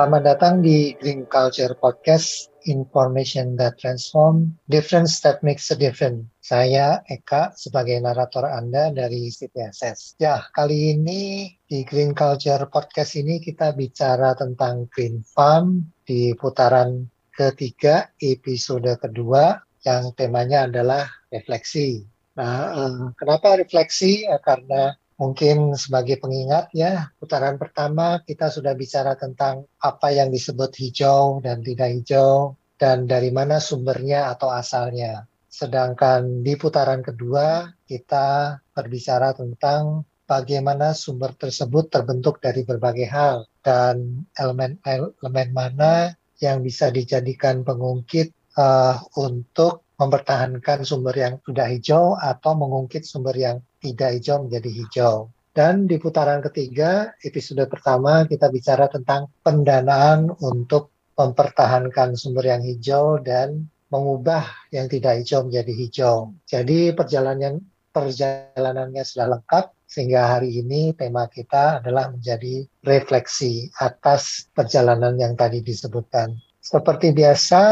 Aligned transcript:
Selamat 0.00 0.24
datang 0.32 0.64
di 0.64 0.96
Green 0.96 1.28
Culture 1.28 1.76
Podcast, 1.76 2.48
Information 2.72 3.52
that 3.60 3.76
Transform, 3.76 4.48
Difference 4.64 5.20
that 5.20 5.44
Makes 5.44 5.68
a 5.68 5.76
Difference. 5.76 6.24
Saya 6.40 7.04
Eka 7.04 7.52
sebagai 7.52 8.00
narator 8.00 8.48
Anda 8.48 8.96
dari 8.96 9.28
CPSS. 9.28 10.16
Ya, 10.16 10.40
kali 10.56 10.96
ini 10.96 11.52
di 11.68 11.84
Green 11.84 12.16
Culture 12.16 12.64
Podcast 12.72 13.12
ini 13.20 13.44
kita 13.44 13.76
bicara 13.76 14.32
tentang 14.40 14.88
Green 14.88 15.20
Farm 15.20 15.92
di 16.00 16.32
putaran 16.32 17.04
ketiga, 17.36 18.08
episode 18.24 18.88
kedua, 19.04 19.52
yang 19.84 20.16
temanya 20.16 20.64
adalah 20.64 21.04
refleksi. 21.28 22.08
Nah, 22.40 22.72
eh, 22.72 23.12
kenapa 23.20 23.60
refleksi? 23.60 24.24
Ya, 24.24 24.40
karena 24.40 24.96
Mungkin 25.20 25.76
sebagai 25.76 26.16
pengingat 26.16 26.72
ya, 26.72 27.12
putaran 27.20 27.60
pertama 27.60 28.24
kita 28.24 28.48
sudah 28.48 28.72
bicara 28.72 29.20
tentang 29.20 29.68
apa 29.76 30.08
yang 30.16 30.32
disebut 30.32 30.72
hijau 30.80 31.44
dan 31.44 31.60
tidak 31.60 31.92
hijau, 31.92 32.56
dan 32.80 33.04
dari 33.04 33.28
mana 33.28 33.60
sumbernya 33.60 34.32
atau 34.32 34.48
asalnya. 34.48 35.28
Sedangkan 35.52 36.40
di 36.40 36.56
putaran 36.56 37.04
kedua 37.04 37.68
kita 37.84 38.56
berbicara 38.72 39.36
tentang 39.36 40.08
bagaimana 40.24 40.96
sumber 40.96 41.36
tersebut 41.36 41.92
terbentuk 41.92 42.40
dari 42.40 42.64
berbagai 42.64 43.10
hal 43.12 43.44
dan 43.60 44.24
elemen-elemen 44.32 45.48
mana 45.52 46.16
yang 46.40 46.64
bisa 46.64 46.88
dijadikan 46.88 47.60
pengungkit 47.60 48.32
uh, 48.56 48.96
untuk 49.20 49.84
mempertahankan 50.00 50.88
sumber 50.88 51.12
yang 51.12 51.34
sudah 51.44 51.68
hijau 51.68 52.16
atau 52.16 52.56
mengungkit 52.56 53.04
sumber 53.04 53.36
yang 53.36 53.60
tidak 53.80 54.20
hijau 54.20 54.46
menjadi 54.46 54.70
hijau. 54.70 55.14
Dan 55.50 55.90
di 55.90 55.98
putaran 55.98 56.38
ketiga, 56.46 57.10
episode 57.26 57.66
pertama 57.66 58.22
kita 58.30 58.46
bicara 58.52 58.86
tentang 58.86 59.26
pendanaan 59.42 60.30
untuk 60.38 60.94
mempertahankan 61.18 62.14
sumber 62.14 62.46
yang 62.46 62.62
hijau 62.62 63.18
dan 63.18 63.66
mengubah 63.90 64.46
yang 64.70 64.86
tidak 64.86 65.20
hijau 65.20 65.42
menjadi 65.42 65.72
hijau. 65.74 66.16
Jadi 66.46 66.94
perjalanan 66.94 67.58
perjalanannya 67.90 69.02
sudah 69.02 69.26
lengkap 69.34 69.64
sehingga 69.90 70.38
hari 70.38 70.62
ini 70.62 70.94
tema 70.94 71.26
kita 71.26 71.82
adalah 71.82 72.14
menjadi 72.14 72.62
refleksi 72.86 73.66
atas 73.82 74.46
perjalanan 74.54 75.18
yang 75.18 75.34
tadi 75.34 75.58
disebutkan. 75.66 76.38
Seperti 76.62 77.10
biasa, 77.10 77.62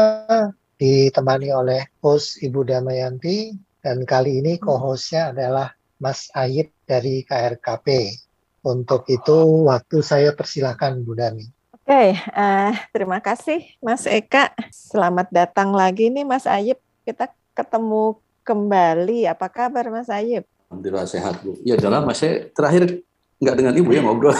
ditemani 0.75 1.55
oleh 1.55 1.81
host 2.03 2.43
Ibu 2.43 2.67
Damayanti 2.67 3.55
dan 3.79 4.03
kali 4.03 4.43
ini 4.43 4.59
co-hostnya 4.59 5.31
adalah 5.31 5.71
Mas 5.99 6.31
Ayib 6.31 6.71
dari 6.87 7.27
KRKP. 7.27 8.15
Untuk 8.63 9.03
itu 9.11 9.67
waktu 9.67 9.99
saya 9.99 10.31
persilahkan 10.31 11.03
Bu 11.03 11.15
Dami. 11.15 11.43
Oke, 11.75 12.15
uh, 12.15 12.71
terima 12.95 13.19
kasih 13.19 13.67
Mas 13.83 14.07
Eka. 14.07 14.55
Selamat 14.71 15.27
datang 15.27 15.75
lagi 15.75 16.07
nih 16.07 16.23
Mas 16.23 16.47
Ayib. 16.47 16.79
Kita 17.03 17.27
ketemu 17.51 18.15
kembali. 18.47 19.27
Apa 19.27 19.51
kabar 19.51 19.91
Mas 19.91 20.07
Ayib? 20.07 20.47
Alhamdulillah 20.71 21.07
sehat 21.07 21.43
Bu. 21.43 21.59
Ya 21.67 21.75
dalam 21.75 22.07
Mas 22.07 22.23
saya 22.23 22.47
terakhir 22.55 23.03
nggak 23.39 23.55
dengan 23.59 23.73
Ibu 23.75 23.89
ya 23.91 24.01
ngobrol. 24.03 24.35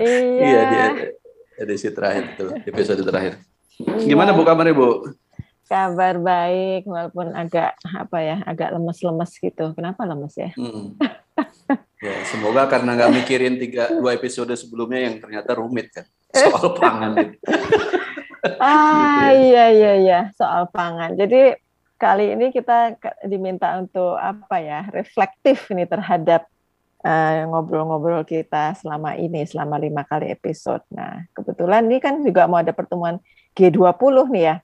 iya. 0.00 0.48
iya 0.48 0.62
di 0.64 0.78
edisi 1.60 1.92
terakhir 1.92 2.36
itu, 2.36 2.46
episode 2.72 3.02
terakhir. 3.04 3.40
Gimana 4.04 4.32
Bu 4.32 4.48
kabarnya 4.48 4.72
Bu? 4.72 5.12
Kabar 5.68 6.16
baik 6.16 6.88
walaupun 6.88 7.36
agak 7.36 7.76
apa 7.84 8.18
ya, 8.24 8.36
agak 8.48 8.72
lemes-lemes 8.72 9.32
gitu. 9.36 9.76
Kenapa 9.76 10.08
lemes 10.08 10.32
ya? 10.32 10.50
Hmm. 10.56 10.96
ya 11.98 12.14
semoga 12.26 12.66
karena 12.66 12.94
nggak 12.94 13.12
mikirin 13.14 13.60
tiga 13.60 13.90
dua 13.90 14.14
episode 14.14 14.50
sebelumnya 14.56 15.10
yang 15.10 15.18
ternyata 15.18 15.54
rumit 15.54 15.90
kan 15.90 16.06
soal 16.30 16.72
pangan 16.78 17.12
itu. 17.18 17.36
ah 18.58 19.28
gitu 19.34 19.34
ya. 19.34 19.34
iya 19.34 19.64
iya 19.70 19.92
iya 19.98 20.20
soal 20.34 20.70
pangan. 20.72 21.14
Jadi 21.18 21.58
kali 21.98 22.38
ini 22.38 22.54
kita 22.54 22.94
diminta 23.26 23.74
untuk 23.76 24.14
apa 24.14 24.62
ya 24.62 24.86
reflektif 24.94 25.66
ini 25.74 25.84
terhadap 25.84 26.46
eh, 27.02 27.42
ngobrol-ngobrol 27.50 28.22
uh, 28.22 28.26
kita 28.26 28.78
selama 28.78 29.18
ini 29.18 29.42
selama 29.44 29.76
lima 29.82 30.06
kali 30.06 30.30
episode. 30.30 30.86
Nah 30.94 31.26
kebetulan 31.34 31.90
ini 31.90 31.98
kan 31.98 32.22
juga 32.22 32.46
mau 32.46 32.62
ada 32.62 32.70
pertemuan 32.70 33.18
G20 33.58 34.14
nih 34.30 34.44
ya. 34.46 34.56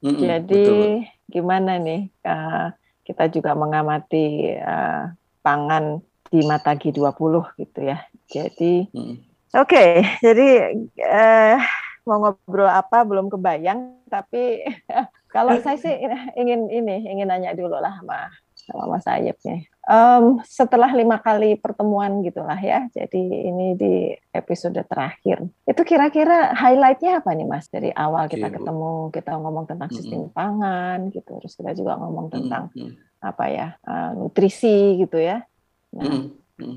Mm 0.00 0.10
-hmm, 0.16 0.22
Jadi 0.24 0.64
betul. 0.64 0.88
gimana 1.28 1.72
nih 1.76 2.08
uh, 2.24 2.72
kita 3.04 3.28
juga 3.28 3.52
mengamati 3.52 4.56
uh, 4.56 5.12
pangan 5.44 6.00
di 6.30 6.40
mata 6.46 6.72
G20 6.78 7.34
gitu 7.58 7.80
ya. 7.84 7.98
Jadi 8.30 8.88
mm 8.90 9.16
oke, 9.50 9.66
okay, 9.66 10.06
jadi 10.22 10.78
uh, 11.02 11.58
mau 12.06 12.22
ngobrol 12.22 12.70
apa 12.70 13.02
belum 13.02 13.26
kebayang 13.28 13.98
tapi 14.06 14.62
kalau 15.34 15.58
saya 15.58 15.76
sih 15.76 15.94
ingin 16.38 16.70
ini 16.70 17.06
ingin 17.10 17.28
nanya 17.28 17.52
dulu 17.52 17.76
lah 17.82 17.98
sama 17.98 18.30
sama 18.54 18.84
Mas 18.96 19.06
Ayep 19.10 19.36
nih. 19.42 19.66
Um, 19.90 20.38
setelah 20.46 20.86
lima 20.94 21.18
kali 21.18 21.58
pertemuan 21.58 22.22
gitulah 22.22 22.54
ya, 22.62 22.86
jadi 22.94 23.50
ini 23.50 23.74
di 23.74 24.14
episode 24.30 24.78
terakhir. 24.86 25.42
Itu 25.66 25.82
kira-kira 25.82 26.54
highlightnya 26.54 27.18
apa 27.18 27.34
nih 27.34 27.42
Mas? 27.50 27.66
Dari 27.66 27.90
awal 27.90 28.30
kita 28.30 28.54
okay, 28.54 28.62
ketemu, 28.62 29.10
kita 29.10 29.34
ngomong 29.34 29.66
tentang 29.66 29.90
sistem 29.90 30.18
mm 30.22 30.26
-hmm. 30.30 30.38
pangan 30.38 30.98
gitu, 31.10 31.42
terus 31.42 31.58
kita 31.58 31.74
juga 31.74 31.98
ngomong 31.98 32.30
tentang 32.30 32.70
mm 32.70 32.86
-hmm. 32.86 32.92
apa 33.18 33.44
ya 33.50 33.68
uh, 33.82 34.14
nutrisi 34.14 35.02
gitu 35.02 35.18
ya. 35.18 35.42
Nah, 35.90 36.06
mm 36.06 36.22
-hmm. 36.54 36.76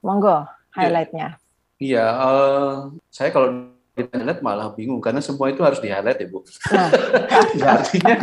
monggo 0.00 0.48
highlightnya. 0.72 1.36
Iya, 1.76 2.00
yeah, 2.00 2.10
uh, 2.16 2.96
saya 3.12 3.28
kalau 3.28 3.73
kita 3.94 4.18
lihat 4.18 4.42
malah 4.42 4.74
bingung 4.74 4.98
karena 4.98 5.22
semua 5.22 5.54
itu 5.54 5.62
harus 5.62 5.78
di 5.78 5.86
highlight 5.86 6.18
ya 6.18 6.26
bu. 6.26 6.42
Nah. 6.74 6.90
artinya 7.78 8.14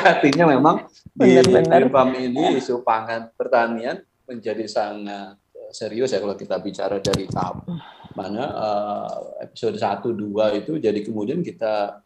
artinya 0.00 0.44
memang 0.48 0.76
benar, 1.12 1.84
di 1.84 2.18
ini 2.32 2.56
isu 2.56 2.80
pangan 2.80 3.28
pertanian 3.36 4.00
menjadi 4.24 4.64
sangat 4.64 5.36
eh, 5.52 5.72
serius 5.76 6.16
ya 6.16 6.24
kalau 6.24 6.34
kita 6.40 6.56
bicara 6.56 6.96
dari 7.04 7.28
tahap 7.28 7.68
mana 8.16 8.44
uh, 8.50 9.14
episode 9.44 9.78
1 9.78 10.02
2 10.02 10.60
itu 10.64 10.72
jadi 10.82 10.98
kemudian 11.04 11.46
kita 11.46 12.02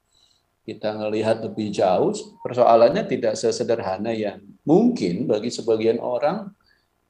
kita 0.64 0.96
ngelihat 0.96 1.44
lebih 1.44 1.72
jauh 1.72 2.12
persoalannya 2.40 3.04
tidak 3.04 3.36
sesederhana 3.36 4.12
yang 4.12 4.40
mungkin 4.64 5.28
bagi 5.28 5.52
sebagian 5.52 6.00
orang 6.00 6.52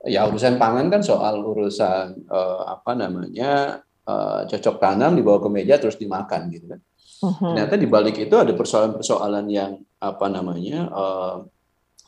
ya 0.04 0.26
urusan 0.26 0.58
pangan 0.58 0.90
kan 0.90 1.02
soal 1.02 1.42
urusan 1.42 2.28
uh, 2.28 2.66
apa 2.70 2.92
namanya 2.98 3.82
uh, 4.08 4.40
cocok 4.48 4.76
tanam 4.80 5.16
dibawa 5.16 5.38
ke 5.40 5.48
meja 5.50 5.76
terus 5.80 5.96
dimakan 5.96 6.48
gitu 6.52 6.66
kan. 6.70 6.80
Uh-huh. 7.24 7.52
Ternyata 7.56 7.74
di 7.80 7.88
balik 7.88 8.16
itu 8.20 8.34
ada 8.36 8.52
persoalan-persoalan 8.52 9.46
yang 9.48 9.80
apa 10.00 10.26
namanya 10.28 10.90
uh, 10.92 11.36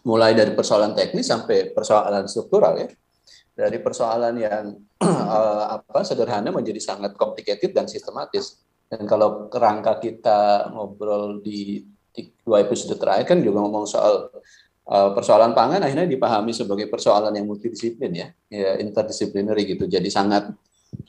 mulai 0.05 0.37
dari 0.37 0.53
persoalan 0.53 0.93
teknis 0.93 1.27
sampai 1.27 1.73
persoalan 1.73 2.29
struktural 2.29 2.77
ya. 2.77 2.89
Dari 3.57 3.81
persoalan 3.81 4.35
yang 4.37 4.65
uh, 5.01 5.65
apa 5.81 6.05
sederhana 6.05 6.53
menjadi 6.53 6.79
sangat 6.79 7.17
complicated 7.17 7.73
dan 7.73 7.89
sistematis. 7.89 8.61
Dan 8.87 9.03
kalau 9.09 9.51
kerangka 9.51 9.99
kita 9.99 10.71
ngobrol 10.71 11.43
di, 11.43 11.83
di 12.15 12.23
dua 12.47 12.63
episode 12.63 12.95
terakhir 12.95 13.35
kan 13.35 13.39
juga 13.43 13.67
ngomong 13.67 13.83
soal 13.83 14.31
uh, 14.87 15.11
persoalan 15.11 15.51
pangan 15.59 15.83
akhirnya 15.83 16.07
dipahami 16.07 16.55
sebagai 16.55 16.87
persoalan 16.87 17.35
yang 17.35 17.51
multidisiplin 17.51 18.15
ya, 18.15 18.29
ya 18.47 18.79
interdisciplinary 18.79 19.75
gitu. 19.75 19.91
Jadi 19.91 20.07
sangat 20.07 20.55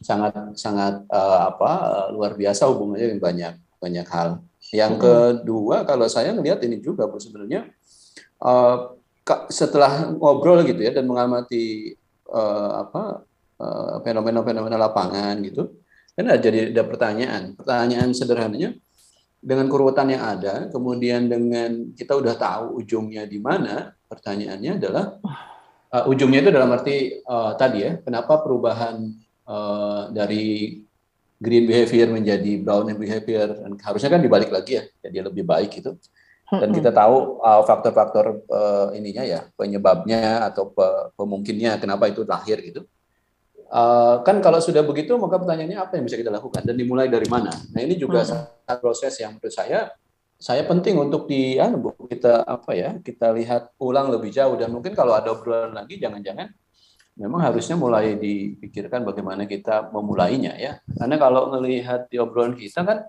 sangat 0.01 0.33
sangat 0.55 1.03
uh, 1.09 1.51
apa 1.53 1.71
uh, 1.83 2.07
luar 2.15 2.33
biasa 2.37 2.67
hubungannya 2.69 3.15
dengan 3.15 3.23
banyak 3.23 3.53
banyak 3.77 4.07
hal. 4.09 4.29
Yang 4.73 4.93
hmm. 4.95 5.03
kedua 5.03 5.75
kalau 5.87 6.05
saya 6.11 6.35
melihat 6.35 6.59
ini 6.67 6.81
juga 6.83 7.07
Bu 7.07 7.21
sebenarnya 7.21 7.71
uh, 8.43 8.97
setelah 9.47 10.11
ngobrol 10.15 10.63
gitu 10.63 10.79
ya 10.79 10.91
dan 10.95 11.07
mengamati 11.07 11.95
uh, 12.31 12.87
apa 12.87 13.23
fenomena-fenomena 14.05 14.77
uh, 14.77 14.83
lapangan 14.85 15.33
gitu, 15.41 15.81
kan 16.13 16.29
ada 16.29 16.37
jadi 16.37 16.69
ada 16.69 16.85
pertanyaan. 16.85 17.57
Pertanyaan 17.57 18.13
sederhananya 18.13 18.77
dengan 19.41 19.65
keruwetan 19.65 20.13
yang 20.13 20.23
ada, 20.23 20.69
kemudian 20.69 21.25
dengan 21.25 21.89
kita 21.97 22.13
udah 22.17 22.37
tahu 22.37 22.81
ujungnya 22.81 23.25
di 23.25 23.41
mana, 23.41 23.97
pertanyaannya 24.09 24.71
adalah 24.77 25.17
uh, 25.89 26.05
ujungnya 26.05 26.45
itu 26.45 26.51
dalam 26.53 26.69
arti 26.69 27.17
uh, 27.25 27.57
tadi 27.57 27.81
ya, 27.81 27.91
kenapa 28.01 28.45
perubahan 28.45 29.09
uh, 29.47 30.11
dari 30.11 30.83
green 31.39 31.65
behavior 31.65 32.11
menjadi 32.11 32.61
brown 32.61 32.91
behavior 32.97 33.47
dan 33.49 33.73
harusnya 33.79 34.09
kan 34.11 34.21
dibalik 34.21 34.51
lagi 34.51 34.81
ya 34.81 34.83
jadi 35.01 35.31
lebih 35.31 35.47
baik 35.47 35.79
itu 35.79 35.95
dan 36.47 36.71
kita 36.71 36.95
tahu 36.95 37.43
uh, 37.43 37.59
faktor-faktor 37.67 38.47
uh, 38.47 38.95
ininya 38.95 39.19
ya 39.27 39.51
penyebabnya 39.59 40.47
atau 40.47 40.71
pe 40.71 41.11
pemungkinnya 41.19 41.75
kenapa 41.75 42.07
itu 42.07 42.23
lahir 42.23 42.63
gitu. 42.63 42.87
Uh, 43.67 44.23
kan 44.23 44.39
kalau 44.39 44.63
sudah 44.63 44.79
begitu 44.79 45.11
maka 45.19 45.35
pertanyaannya 45.43 45.75
apa 45.75 45.99
yang 45.99 46.07
bisa 46.07 46.15
kita 46.15 46.31
lakukan 46.31 46.63
dan 46.63 46.79
dimulai 46.79 47.11
dari 47.11 47.27
mana? 47.27 47.51
Nah 47.51 47.83
ini 47.83 47.99
juga 47.99 48.23
hmm. 48.23 48.79
proses 48.79 49.19
yang 49.19 49.35
menurut 49.35 49.51
saya 49.51 49.91
saya 50.39 50.63
penting 50.63 50.95
untuk 50.95 51.27
di 51.27 51.59
anu 51.59 51.91
kita 52.07 52.47
apa 52.47 52.71
ya 52.71 52.95
kita 53.03 53.35
lihat 53.35 53.75
ulang 53.83 54.07
lebih 54.07 54.31
jauh 54.31 54.55
dan 54.55 54.71
mungkin 54.71 54.95
kalau 54.95 55.19
ada 55.19 55.35
obrolan 55.35 55.75
lagi 55.75 55.99
jangan-jangan 55.99 56.47
memang 57.17 57.41
harusnya 57.41 57.73
mulai 57.73 58.13
dipikirkan 58.15 59.01
bagaimana 59.01 59.49
kita 59.49 59.89
memulainya 59.89 60.53
ya. 60.55 60.77
Karena 60.85 61.17
kalau 61.17 61.49
melihat 61.57 62.05
di 62.07 62.21
obrolan 62.21 62.53
kita 62.53 62.85
kan 62.85 63.03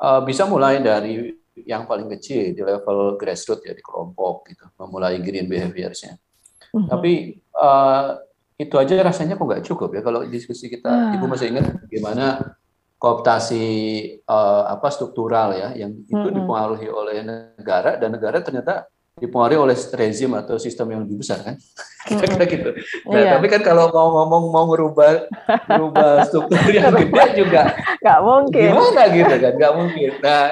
uh, 0.00 0.20
bisa 0.24 0.48
mulai 0.48 0.80
dari 0.80 1.36
yang 1.64 1.88
paling 1.88 2.08
kecil 2.16 2.52
di 2.52 2.60
level 2.60 3.16
grassroots 3.16 3.64
ya 3.64 3.72
di 3.72 3.80
kelompok 3.80 4.48
gitu, 4.52 4.64
memulai 4.80 5.20
green 5.20 5.48
behaviorsnya. 5.48 6.16
Mm-hmm. 6.16 6.88
Tapi 6.88 7.12
uh, 7.56 8.20
itu 8.56 8.74
aja 8.76 9.04
rasanya 9.04 9.36
kok 9.36 9.44
nggak 9.44 9.64
cukup 9.64 9.92
ya 9.92 10.00
kalau 10.00 10.24
diskusi 10.24 10.72
kita, 10.72 10.88
ah. 10.88 11.12
ibu 11.16 11.28
masih 11.28 11.52
ingat 11.52 11.88
gimana 11.92 12.56
kooptasi 12.96 13.64
uh, 14.24 14.64
apa 14.72 14.88
struktural 14.88 15.52
ya 15.52 15.76
yang 15.76 15.92
itu 15.92 16.16
mm-hmm. 16.16 16.36
dipengaruhi 16.40 16.88
oleh 16.88 17.20
negara 17.24 18.00
dan 18.00 18.16
negara 18.16 18.40
ternyata 18.40 18.88
dipengaruhi 19.16 19.56
oleh 19.56 19.76
rezim 19.96 20.28
atau 20.36 20.60
sistem 20.60 20.92
yang 20.92 21.00
lebih 21.08 21.24
besar 21.24 21.40
kan 21.40 21.56
kira-kira 22.04 22.44
gitu. 22.52 22.70
Nah 23.08 23.16
iya. 23.16 23.32
tapi 23.40 23.48
kan 23.48 23.64
kalau 23.64 23.88
mau 23.88 24.12
ngomong 24.12 24.52
mau 24.52 24.64
merubah 24.68 25.24
merubah 25.72 26.20
struktur 26.28 26.60
yang 26.68 26.92
gede 26.92 27.24
juga 27.40 27.72
nggak 28.04 28.20
mungkin. 28.20 28.68
Gimana 28.76 29.02
gitu 29.08 29.34
kan 29.40 29.52
nggak 29.56 29.72
mungkin. 29.72 30.10
Nah 30.20 30.42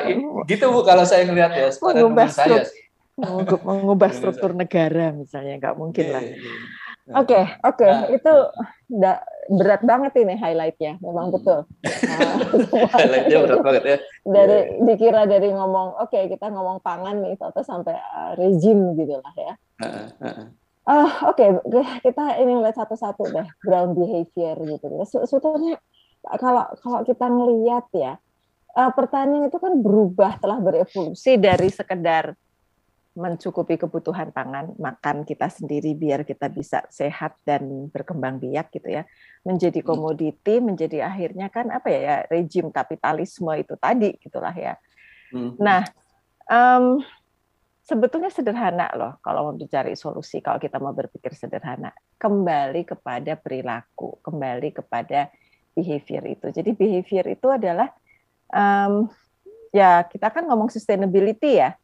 gitu 0.48 0.64
bu 0.72 0.80
kalau 0.80 1.04
saya 1.04 1.28
ngelihat 1.28 1.52
ya 1.52 1.68
mengubah 1.76 2.28
saya 2.32 2.64
sih. 2.64 2.88
Mengubah 3.68 4.10
struktur 4.16 4.56
negara 4.56 5.12
misalnya 5.12 5.60
nggak 5.60 5.76
mungkin 5.76 6.06
lah. 6.08 6.24
Iya, 6.24 6.40
iya. 6.40 6.52
Nah, 7.04 7.20
oke, 7.20 7.36
okay, 7.36 7.44
oke, 7.68 7.84
okay. 7.84 7.92
nah, 7.92 8.04
itu 8.08 8.34
da, 8.96 9.12
berat 9.48 9.82
banget 9.84 10.12
ini 10.24 10.34
highlightnya, 10.40 10.96
memang 11.04 11.28
hmm. 11.28 11.34
betul. 11.36 11.60
Nah, 11.84 12.32
highlightnya 12.96 13.38
berat 13.44 13.60
banget 13.60 13.82
ya. 13.84 13.96
Dari 14.24 14.58
yeah. 14.58 14.84
dikira 14.88 15.22
dari 15.28 15.48
ngomong, 15.52 16.00
oke 16.00 16.10
okay, 16.12 16.32
kita 16.32 16.48
ngomong 16.48 16.80
pangan 16.80 17.20
nih, 17.20 17.36
atau 17.36 17.62
sampai 17.64 17.96
uh, 17.96 18.32
rezim 18.40 18.96
gitu 18.96 19.20
lah 19.20 19.34
ya. 19.36 19.54
Uh, 19.80 19.86
uh, 19.86 20.26
uh. 20.26 20.48
Uh, 20.84 21.10
oke, 21.32 21.40
okay. 21.40 21.48
kita 22.04 22.44
ini 22.44 22.60
lihat 22.60 22.76
satu-satu 22.76 23.32
deh 23.32 23.48
ground 23.64 23.96
behavior 23.96 24.56
gitu. 24.68 24.86
Sebetulnya 25.24 25.80
kalau 26.36 26.64
kalau 26.80 27.00
kita 27.04 27.24
ngelihat 27.24 27.88
ya, 27.96 28.12
uh, 28.76 28.92
pertanian 28.92 29.48
itu 29.48 29.56
kan 29.56 29.80
berubah 29.80 30.36
telah 30.40 30.60
berevolusi 30.60 31.40
dari 31.40 31.72
sekedar 31.72 32.36
mencukupi 33.14 33.78
kebutuhan 33.78 34.34
pangan 34.34 34.74
makan 34.74 35.22
kita 35.22 35.46
sendiri 35.46 35.94
biar 35.94 36.26
kita 36.26 36.50
bisa 36.50 36.82
sehat 36.90 37.38
dan 37.46 37.86
berkembang 37.94 38.42
biak 38.42 38.74
gitu 38.74 38.90
ya. 38.90 39.06
Menjadi 39.46 39.80
hmm. 39.80 39.86
komoditi 39.86 40.58
menjadi 40.58 41.06
akhirnya 41.06 41.46
kan 41.46 41.70
apa 41.70 41.86
ya, 41.94 42.00
ya 42.02 42.16
rejim 42.26 42.74
kapitalisme 42.74 43.54
itu 43.54 43.74
tadi 43.78 44.18
gitulah 44.18 44.54
ya. 44.54 44.74
Hmm. 45.34 45.58
nah 45.58 45.82
um, 46.46 47.02
sebetulnya 47.82 48.30
sederhana 48.30 48.86
loh 48.94 49.18
kalau 49.18 49.50
mau 49.50 49.54
dicari 49.58 49.98
solusi 49.98 50.38
kalau 50.38 50.62
kita 50.62 50.82
mau 50.82 50.90
berpikir 50.90 51.38
sederhana. 51.38 51.94
Kembali 52.18 52.82
kepada 52.82 53.38
perilaku 53.38 54.18
kembali 54.26 54.74
kepada 54.74 55.30
behavior 55.74 56.24
itu. 56.26 56.46
Jadi 56.50 56.70
behavior 56.74 57.26
itu 57.30 57.46
adalah 57.46 57.94
um, 58.50 59.06
ya 59.70 60.02
kita 60.02 60.34
kan 60.34 60.46
ngomong 60.50 60.70
sustainability 60.70 61.62
ya 61.62 61.78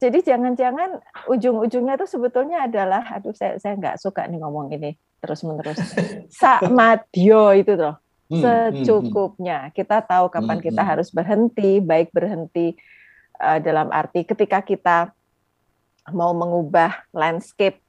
jadi 0.00 0.24
jangan-jangan 0.24 0.96
ujung-ujungnya 1.28 2.00
itu 2.00 2.08
sebetulnya 2.08 2.64
adalah, 2.64 3.04
aduh 3.20 3.36
saya 3.36 3.60
saya 3.60 3.76
nggak 3.76 4.00
suka 4.00 4.24
nih 4.24 4.40
ngomong 4.40 4.72
ini 4.72 4.96
terus 5.20 5.44
menerus. 5.44 5.76
Sakmadio 6.40 7.52
itu 7.52 7.76
loh, 7.76 8.00
hmm, 8.32 8.40
hmm, 8.40 8.40
hmm. 8.40 8.84
secukupnya. 8.88 9.58
Kita 9.76 10.00
tahu 10.00 10.32
kapan 10.32 10.56
kita 10.64 10.80
harus 10.80 11.12
berhenti, 11.12 11.84
baik 11.84 12.16
berhenti 12.16 12.72
uh, 13.44 13.60
dalam 13.60 13.92
arti 13.92 14.24
ketika 14.24 14.64
kita 14.64 15.12
mau 16.16 16.32
mengubah 16.32 17.04
landscape 17.12 17.84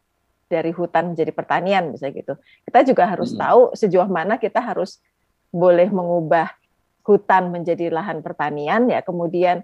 dari 0.52 0.76
hutan 0.76 1.16
menjadi 1.16 1.32
pertanian, 1.32 1.96
bisa 1.96 2.12
gitu. 2.12 2.36
Kita 2.68 2.84
juga 2.84 3.08
harus 3.08 3.32
tahu 3.32 3.72
sejauh 3.72 4.12
mana 4.12 4.36
kita 4.36 4.60
harus 4.60 5.00
boleh 5.48 5.88
mengubah 5.88 6.52
hutan 7.08 7.56
menjadi 7.56 7.88
lahan 7.88 8.20
pertanian, 8.20 8.92
ya 8.92 9.00
kemudian 9.00 9.64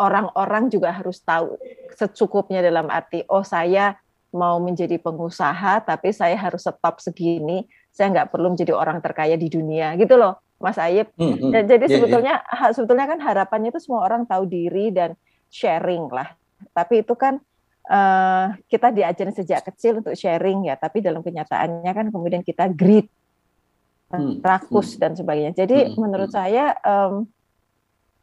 orang-orang 0.00 0.66
uh, 0.66 0.70
juga 0.70 0.90
harus 0.90 1.22
tahu 1.22 1.54
secukupnya 1.94 2.58
dalam 2.58 2.90
arti 2.90 3.22
oh 3.30 3.46
saya 3.46 3.94
mau 4.34 4.58
menjadi 4.58 4.98
pengusaha 4.98 5.82
tapi 5.82 6.10
saya 6.10 6.34
harus 6.34 6.66
stop 6.66 6.98
segini 6.98 7.66
saya 7.90 8.10
nggak 8.10 8.30
perlu 8.34 8.54
menjadi 8.54 8.74
orang 8.74 9.02
terkaya 9.02 9.34
di 9.34 9.50
dunia 9.50 9.94
gitu 9.98 10.18
loh 10.18 10.38
Mas 10.58 10.78
Ayib 10.78 11.10
hmm, 11.14 11.34
hmm. 11.38 11.50
dan 11.50 11.62
jadi 11.66 11.84
yeah, 11.86 11.94
sebetulnya 11.98 12.34
yeah. 12.42 12.70
sebetulnya 12.74 13.06
kan 13.10 13.18
harapannya 13.22 13.70
itu 13.74 13.80
semua 13.82 14.06
orang 14.06 14.26
tahu 14.26 14.46
diri 14.46 14.94
dan 14.94 15.14
sharing 15.50 16.06
lah 16.10 16.30
tapi 16.76 17.02
itu 17.02 17.14
kan 17.14 17.42
uh, 17.90 18.54
kita 18.70 18.94
diajarin 18.94 19.34
sejak 19.34 19.66
kecil 19.66 20.04
untuk 20.04 20.14
sharing 20.14 20.66
ya 20.66 20.78
tapi 20.78 21.02
dalam 21.02 21.22
kenyataannya 21.24 21.90
kan 21.90 22.06
kemudian 22.14 22.42
kita 22.46 22.70
greed 22.70 23.10
hmm, 24.14 24.44
rakus 24.44 24.94
hmm. 24.94 25.00
dan 25.00 25.12
sebagainya 25.18 25.52
jadi 25.58 25.90
hmm, 25.90 25.96
menurut 25.98 26.30
hmm. 26.30 26.38
saya 26.38 26.74
um, 26.86 27.26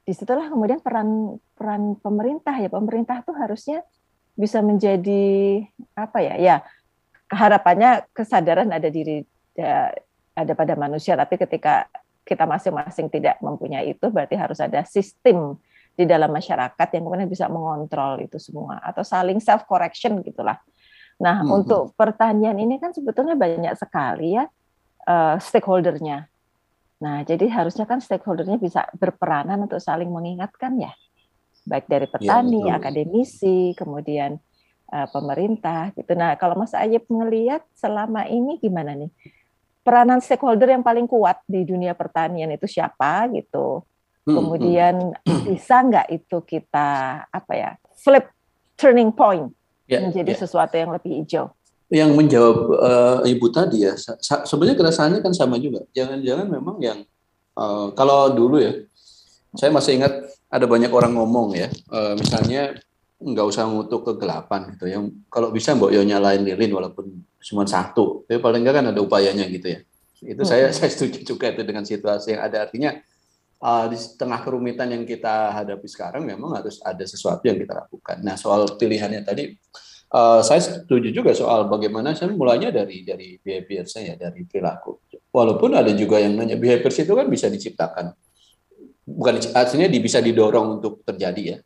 di 0.08 0.16
situlah 0.16 0.48
kemudian 0.48 0.80
peran 0.80 1.36
peran 1.52 2.00
pemerintah 2.00 2.56
ya. 2.56 2.72
Pemerintah 2.72 3.20
tuh 3.28 3.36
harusnya 3.36 3.84
bisa 4.40 4.64
menjadi 4.64 5.60
apa 6.00 6.24
ya 6.24 6.40
ya 6.40 6.56
harapannya 7.28 8.08
kesadaran 8.16 8.72
ada 8.72 8.88
diri 8.88 9.28
ya, 9.52 9.92
ada 10.32 10.54
pada 10.56 10.80
manusia. 10.80 11.20
Tapi 11.20 11.36
ketika 11.36 11.92
kita 12.24 12.48
masing-masing 12.48 13.12
tidak 13.12 13.36
mempunyai 13.44 13.92
itu 13.92 14.08
berarti 14.08 14.40
harus 14.40 14.64
ada 14.64 14.88
sistem 14.88 15.60
di 16.00 16.08
dalam 16.08 16.32
masyarakat 16.32 16.88
yang 16.96 17.04
kemudian 17.04 17.28
bisa 17.28 17.52
mengontrol 17.52 18.24
itu 18.24 18.40
semua 18.40 18.80
atau 18.80 19.04
saling 19.04 19.44
self 19.44 19.68
correction 19.68 20.24
gitulah. 20.24 20.56
Nah 21.20 21.44
hmm. 21.44 21.52
untuk 21.52 21.92
pertanian 22.00 22.56
ini 22.56 22.80
kan 22.80 22.96
sebetulnya 22.96 23.36
banyak 23.36 23.76
sekali 23.76 24.40
ya 24.40 24.48
uh, 25.04 25.36
stakeholdernya 25.36 26.32
Nah, 26.98 27.22
jadi 27.22 27.46
harusnya 27.54 27.86
kan 27.86 28.02
stakeholdernya 28.02 28.58
bisa 28.58 28.90
berperanan 28.98 29.70
untuk 29.70 29.78
saling 29.78 30.10
mengingatkan 30.10 30.82
ya, 30.82 30.92
baik 31.70 31.86
dari 31.86 32.10
iya, 32.10 32.14
petani, 32.14 32.62
ya, 32.66 32.82
akademisi, 32.82 33.78
kemudian 33.78 34.42
uh, 34.90 35.08
pemerintah 35.14 35.94
gitu. 35.94 36.18
Nah, 36.18 36.34
kalau 36.42 36.58
Mas 36.58 36.74
Ayib 36.74 37.06
melihat 37.12 37.62
selama 37.78 38.26
ini 38.26 38.58
gimana 38.58 38.98
nih? 38.98 39.14
Peranan 39.86 40.20
stakeholder 40.20 40.74
yang 40.74 40.84
paling 40.84 41.08
kuat 41.08 41.40
di 41.48 41.64
dunia 41.64 41.94
pertanian 41.94 42.52
itu 42.52 42.68
siapa 42.68 43.30
gitu? 43.32 43.86
Hmm, 44.28 44.36
kemudian 44.36 45.16
hmm. 45.24 45.44
bisa 45.48 45.80
nggak 45.80 46.12
itu 46.12 46.44
kita 46.44 47.24
apa 47.32 47.54
ya 47.56 47.72
flip 47.96 48.28
turning 48.76 49.16
point 49.16 49.56
yeah, 49.88 50.04
menjadi 50.04 50.36
yeah. 50.36 50.42
sesuatu 50.44 50.76
yang 50.76 50.92
lebih 50.92 51.24
hijau? 51.24 51.56
Yang 51.88 52.12
menjawab 52.12 52.58
uh, 52.76 53.20
ibu 53.24 53.48
tadi 53.48 53.88
ya 53.88 53.96
sebenarnya 54.44 54.76
keresahannya 54.76 55.24
kan 55.24 55.32
sama 55.32 55.56
juga. 55.56 55.88
Jangan-jangan 55.96 56.48
memang 56.52 56.78
yang 56.84 57.00
uh, 57.56 57.96
kalau 57.96 58.32
dulu 58.36 58.60
ya 58.60 58.76
saya 59.56 59.72
masih 59.72 60.04
ingat 60.04 60.14
ada 60.52 60.66
banyak 60.68 60.92
orang 60.92 61.16
ngomong 61.16 61.56
ya 61.56 61.72
uh, 61.92 62.14
misalnya 62.20 62.76
nggak 63.18 63.48
usah 63.50 63.66
ngutuk 63.66 64.06
kegelapan 64.06 64.78
gitu 64.78 64.86
yang 64.86 65.10
kalau 65.34 65.50
bisa 65.50 65.74
mbok 65.74 65.90
yo 65.90 66.06
nyalain 66.06 66.46
lilin 66.46 66.70
walaupun 66.70 67.18
cuma 67.42 67.66
satu 67.66 68.28
tapi 68.30 68.38
paling 68.38 68.62
nggak 68.62 68.76
kan 68.78 68.86
ada 68.92 69.00
upayanya 69.00 69.48
gitu 69.48 69.74
ya. 69.74 69.80
Itu 70.22 70.44
hmm. 70.44 70.50
saya 70.50 70.66
saya 70.76 70.90
setuju 70.92 71.24
juga 71.24 71.54
itu 71.54 71.62
dengan 71.64 71.88
situasi 71.88 72.36
yang 72.36 72.42
ada. 72.46 72.68
Artinya 72.68 73.00
uh, 73.62 73.86
di 73.90 73.98
tengah 74.18 74.44
kerumitan 74.44 74.90
yang 74.92 75.06
kita 75.06 75.54
hadapi 75.56 75.88
sekarang 75.90 76.26
memang 76.26 76.58
harus 76.58 76.82
ada 76.84 77.02
sesuatu 77.06 77.46
yang 77.46 77.58
kita 77.58 77.74
lakukan. 77.74 78.22
Nah 78.22 78.36
soal 78.38 78.66
pilihannya 78.78 79.22
tadi 79.26 79.56
Uh, 80.08 80.40
saya 80.40 80.64
setuju 80.64 81.12
juga 81.12 81.36
soal 81.36 81.68
bagaimana 81.68 82.16
saya 82.16 82.32
mulainya 82.32 82.72
dari 82.72 83.04
dari 83.04 83.36
behavior 83.44 83.84
saya 83.92 84.16
dari 84.16 84.48
perilaku. 84.48 85.04
Walaupun 85.36 85.76
ada 85.76 85.92
juga 85.92 86.24
yang 86.24 86.40
nanya 86.40 86.56
behavior 86.56 86.96
itu 86.96 87.12
kan 87.12 87.28
bisa 87.28 87.52
diciptakan, 87.52 88.16
bukan 89.04 89.36
artinya 89.52 89.88
bisa 90.00 90.24
didorong 90.24 90.80
untuk 90.80 91.04
terjadi 91.04 91.44
ya. 91.44 91.58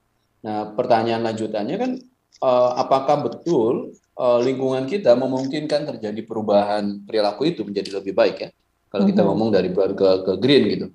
Nah 0.42 0.74
pertanyaan 0.74 1.22
lanjutannya 1.22 1.76
kan 1.78 1.92
uh, 2.42 2.72
apakah 2.82 3.30
betul 3.30 3.94
uh, 4.18 4.42
lingkungan 4.42 4.90
kita 4.90 5.14
memungkinkan 5.14 5.86
terjadi 5.94 6.22
perubahan 6.26 7.06
perilaku 7.06 7.46
itu 7.46 7.62
menjadi 7.62 8.02
lebih 8.02 8.18
baik 8.18 8.38
ya? 8.42 8.50
Kalau 8.90 9.06
kita 9.06 9.22
mhm. 9.22 9.28
ngomong 9.32 9.50
dari 9.54 9.70
brown 9.70 9.94
ke, 9.94 10.10
ke 10.26 10.34
green 10.42 10.64
gitu. 10.66 10.88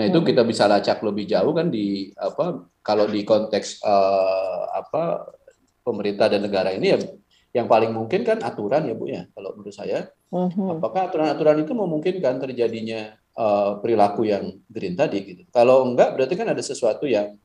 Nah 0.00 0.04
itu 0.08 0.18
mhm. 0.18 0.26
kita 0.32 0.42
bisa 0.48 0.64
lacak 0.64 1.04
lebih 1.04 1.28
jauh 1.28 1.52
kan 1.52 1.68
di 1.68 2.08
apa 2.16 2.64
kalau 2.80 3.04
di 3.04 3.20
konteks 3.20 3.84
uh, 3.84 4.72
apa 4.72 5.35
pemerintah 5.86 6.26
dan 6.26 6.42
negara 6.42 6.74
ini 6.74 6.86
ya 6.90 6.98
yang 7.54 7.70
paling 7.70 7.94
mungkin 7.94 8.26
kan 8.26 8.42
aturan 8.42 8.90
ya 8.90 8.94
Bu 8.98 9.06
ya 9.06 9.30
kalau 9.32 9.54
menurut 9.54 9.72
saya 9.72 10.10
uh-huh. 10.34 10.76
apakah 10.76 11.08
aturan-aturan 11.08 11.62
itu 11.62 11.72
memungkinkan 11.72 12.42
terjadinya 12.42 13.14
uh, 13.38 13.78
perilaku 13.78 14.26
yang 14.28 14.58
green 14.68 14.98
tadi 14.98 15.22
gitu 15.22 15.42
kalau 15.54 15.86
enggak 15.88 16.18
berarti 16.18 16.34
kan 16.34 16.50
ada 16.50 16.60
sesuatu 16.60 17.06
yang 17.06 17.38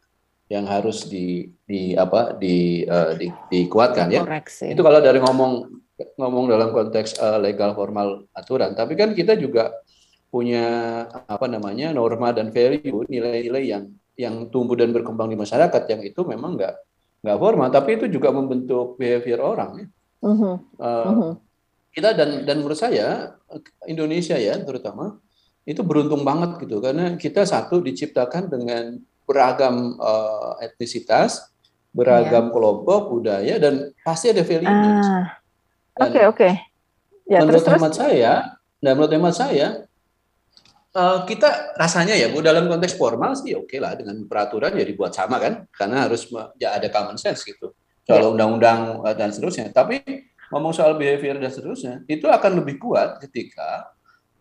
yang 0.51 0.67
harus 0.67 1.07
di 1.07 1.47
di 1.63 1.95
apa 1.95 2.35
di 2.35 2.83
uh, 2.83 3.15
di 3.15 3.31
dikuatkan 3.31 4.11
ya 4.11 4.27
Koreksi. 4.27 4.75
itu 4.75 4.81
kalau 4.83 4.99
dari 4.99 5.23
ngomong 5.23 5.79
ngomong 6.19 6.45
dalam 6.51 6.75
konteks 6.75 7.15
uh, 7.23 7.39
legal 7.39 7.71
formal 7.71 8.27
aturan 8.35 8.75
tapi 8.75 8.99
kan 8.99 9.15
kita 9.15 9.39
juga 9.39 9.71
punya 10.27 10.63
apa 11.27 11.47
namanya 11.47 11.95
norma 11.95 12.35
dan 12.35 12.51
value 12.51 13.07
nilai-nilai 13.07 13.63
yang 13.63 13.83
yang 14.19 14.51
tumbuh 14.51 14.75
dan 14.75 14.91
berkembang 14.91 15.31
di 15.31 15.39
masyarakat 15.39 15.83
yang 15.87 16.01
itu 16.03 16.19
memang 16.27 16.59
enggak 16.59 16.75
nggak 17.21 17.37
formal, 17.37 17.69
tapi 17.69 18.01
itu 18.01 18.05
juga 18.09 18.33
membentuk 18.33 18.97
behavior 18.97 19.39
orang. 19.41 19.71
Ya. 19.77 19.87
Uh-huh. 20.21 20.55
Uh, 20.77 21.05
uh-huh. 21.09 21.33
kita 21.93 22.13
dan 22.13 22.45
dan 22.45 22.61
menurut 22.61 22.77
saya 22.77 23.37
Indonesia 23.89 24.37
ya 24.37 24.53
terutama 24.61 25.17
itu 25.65 25.81
beruntung 25.81 26.21
banget 26.21 26.61
gitu 26.61 26.77
karena 26.77 27.17
kita 27.17 27.41
satu 27.41 27.81
diciptakan 27.81 28.49
dengan 28.49 29.01
beragam 29.25 29.97
uh, 30.01 30.57
etnisitas, 30.61 31.49
beragam 31.93 32.49
yeah. 32.49 32.53
kelompok 32.53 33.01
budaya 33.13 33.55
dan 33.61 33.93
pasti 34.01 34.33
ada 34.33 34.41
value. 34.41 34.67
Oke 34.67 34.81
ah. 34.81 35.25
oke. 36.01 36.09
Okay, 36.09 36.23
okay. 36.27 36.53
Ya, 37.29 37.45
menurut 37.45 37.63
terus, 37.63 37.79
hemat 37.79 37.93
terus. 37.95 38.01
saya, 38.03 38.33
dan 38.83 38.91
menurut 38.97 39.13
hemat 39.15 39.35
saya 39.37 39.67
uh, 40.95 41.23
kita 41.27 41.75
rasanya 41.79 42.15
ya, 42.15 42.31
bu 42.31 42.43
dalam 42.43 42.67
konteks 42.67 42.95
formal 42.95 43.35
sih 43.37 43.55
oke 43.55 43.71
okay 43.71 43.79
lah 43.79 43.95
dengan 43.95 44.23
peraturan 44.27 44.71
ya 44.75 44.85
dibuat 44.85 45.11
sama 45.15 45.39
kan, 45.39 45.67
karena 45.71 46.07
harus 46.07 46.27
ya 46.59 46.75
ada 46.75 46.87
common 46.91 47.19
sense 47.19 47.43
gitu. 47.47 47.75
Soal 48.01 48.25
ya. 48.25 48.29
undang-undang 48.33 49.05
yeah. 49.05 49.13
dan 49.15 49.29
seterusnya. 49.29 49.69
Tapi 49.69 50.01
ngomong 50.51 50.73
soal 50.75 50.97
behavior 50.99 51.37
dan 51.39 51.51
seterusnya, 51.53 52.03
itu 52.09 52.27
akan 52.27 52.63
lebih 52.63 52.81
kuat 52.81 53.21
ketika 53.23 53.93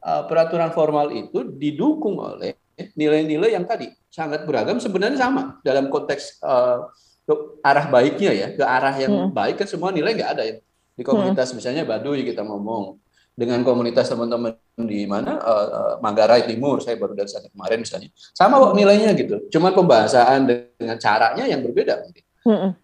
uh, 0.04 0.26
peraturan 0.26 0.72
formal 0.72 1.12
itu 1.12 1.44
didukung 1.54 2.18
oleh 2.18 2.56
nilai-nilai 2.96 3.52
yang 3.52 3.68
tadi 3.68 3.92
sangat 4.08 4.48
beragam 4.48 4.80
sebenarnya 4.80 5.20
sama 5.20 5.60
dalam 5.60 5.92
konteks 5.92 6.40
uh, 6.40 6.88
ke 7.28 7.34
arah 7.62 7.86
baiknya 7.92 8.32
ya 8.32 8.48
ke 8.56 8.64
arah 8.64 8.94
yang 8.96 9.12
hmm. 9.12 9.30
baik 9.30 9.60
kan 9.60 9.68
semua 9.68 9.92
nilai 9.92 10.16
nggak 10.16 10.30
ada 10.32 10.42
ya 10.48 10.56
di 10.96 11.02
komunitas 11.04 11.52
hmm. 11.52 11.56
misalnya 11.60 11.82
Baduy 11.84 12.24
kita 12.24 12.42
ngomong 12.42 12.98
dengan 13.40 13.64
komunitas 13.64 14.12
teman-teman 14.12 14.52
di 14.76 15.08
mana 15.08 15.40
uh, 15.40 15.68
uh, 15.72 15.94
Manggarai 16.04 16.44
Timur 16.44 16.84
saya 16.84 17.00
baru 17.00 17.16
dari 17.16 17.32
sana 17.32 17.48
kemarin 17.48 17.80
misalnya. 17.80 18.12
Sama 18.36 18.60
kok 18.60 18.76
nilainya 18.76 19.16
gitu. 19.16 19.48
Cuma 19.48 19.72
pembahasan 19.72 20.44
dengan 20.76 21.00
caranya 21.00 21.48
yang 21.48 21.64
berbeda 21.64 22.04
mungkin. 22.04 22.24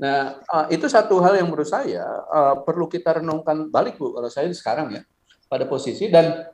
Nah, 0.00 0.40
uh, 0.48 0.64
itu 0.72 0.88
satu 0.88 1.20
hal 1.20 1.36
yang 1.36 1.52
menurut 1.52 1.68
saya 1.68 2.04
uh, 2.32 2.64
perlu 2.64 2.88
kita 2.88 3.20
renungkan 3.20 3.68
balik 3.68 4.00
Bu 4.00 4.16
kalau 4.16 4.32
saya 4.32 4.48
sekarang 4.52 4.96
ya 4.96 5.02
pada 5.48 5.68
posisi 5.68 6.08
dan 6.08 6.48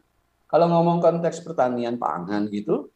kalau 0.51 0.67
ngomong 0.71 0.99
konteks 0.99 1.43
pertanian 1.43 1.99
pangan 1.99 2.47
gitu 2.51 2.91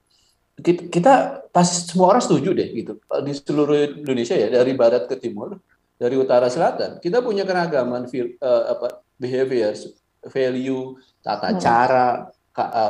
kita, 0.62 0.82
kita 0.88 1.14
pasti 1.50 1.90
semua 1.90 2.14
orang 2.14 2.22
setuju 2.22 2.54
deh 2.54 2.68
gitu 2.70 3.02
di 3.24 3.32
seluruh 3.34 3.98
Indonesia 4.04 4.38
ya 4.38 4.46
dari 4.46 4.78
barat 4.78 5.10
ke 5.10 5.18
timur 5.18 5.58
dari 5.98 6.14
utara 6.14 6.46
selatan 6.46 7.02
kita 7.02 7.18
punya 7.24 7.42
keragaman 7.42 8.06
uh, 8.06 8.62
apa 8.76 9.02
behavior 9.18 9.74
value 10.28 10.98
tata 11.22 11.54
hmm. 11.54 11.60
cara 11.60 12.06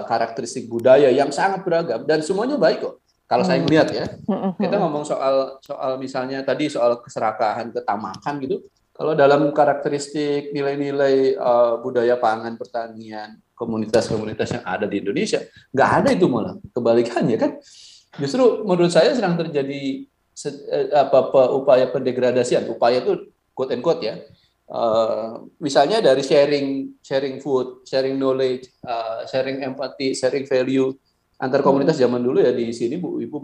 karakteristik 0.06 0.70
budaya 0.70 1.10
yang 1.10 1.34
sangat 1.34 1.66
beragam 1.66 2.06
dan 2.06 2.22
semuanya 2.22 2.54
baik 2.54 2.86
kok 2.86 3.02
kalau 3.26 3.42
hmm. 3.42 3.50
saya 3.50 3.58
melihat 3.66 3.88
ya, 3.90 4.06
hmm, 4.06 4.54
kita 4.54 4.78
ngomong 4.78 5.02
soal 5.02 5.58
soal 5.58 5.98
misalnya 5.98 6.46
tadi 6.46 6.70
soal 6.70 7.02
keserakahan, 7.02 7.74
ketamakan 7.74 8.34
gitu. 8.38 8.56
Kalau 8.94 9.12
dalam 9.12 9.50
karakteristik 9.52 10.54
nilai-nilai 10.54 11.36
uh, 11.36 11.76
budaya 11.82 12.16
pangan, 12.16 12.54
pertanian, 12.56 13.36
komunitas-komunitas 13.52 14.56
yang 14.56 14.64
ada 14.64 14.86
di 14.86 15.02
Indonesia, 15.02 15.42
nggak 15.74 15.90
ada 16.00 16.08
itu 16.14 16.26
malah 16.30 16.54
kebalikannya 16.70 17.36
kan. 17.36 17.50
Justru 18.16 18.64
menurut 18.64 18.94
saya 18.94 19.12
sedang 19.12 19.36
terjadi 19.36 20.06
eh, 20.46 20.86
apa, 20.94 21.28
apa 21.28 21.42
upaya 21.52 21.90
pendegradasian, 21.92 22.64
upaya 22.72 23.02
itu 23.04 23.34
quote 23.52 23.74
and 23.74 23.82
quote 23.82 24.00
ya. 24.06 24.22
Uh, 24.66 25.46
misalnya 25.62 26.02
dari 26.02 26.26
sharing 26.26 26.98
sharing 26.98 27.38
food, 27.38 27.86
sharing 27.86 28.18
knowledge, 28.18 28.66
uh, 28.82 29.22
sharing 29.30 29.62
empathy, 29.62 30.10
sharing 30.10 30.42
value 30.42 30.90
antar 31.36 31.60
komunitas 31.60 32.00
zaman 32.00 32.18
dulu 32.18 32.40
ya 32.40 32.50
di 32.50 32.72
sini 32.72 32.96
Bu 32.96 33.20
Ibu 33.20 33.36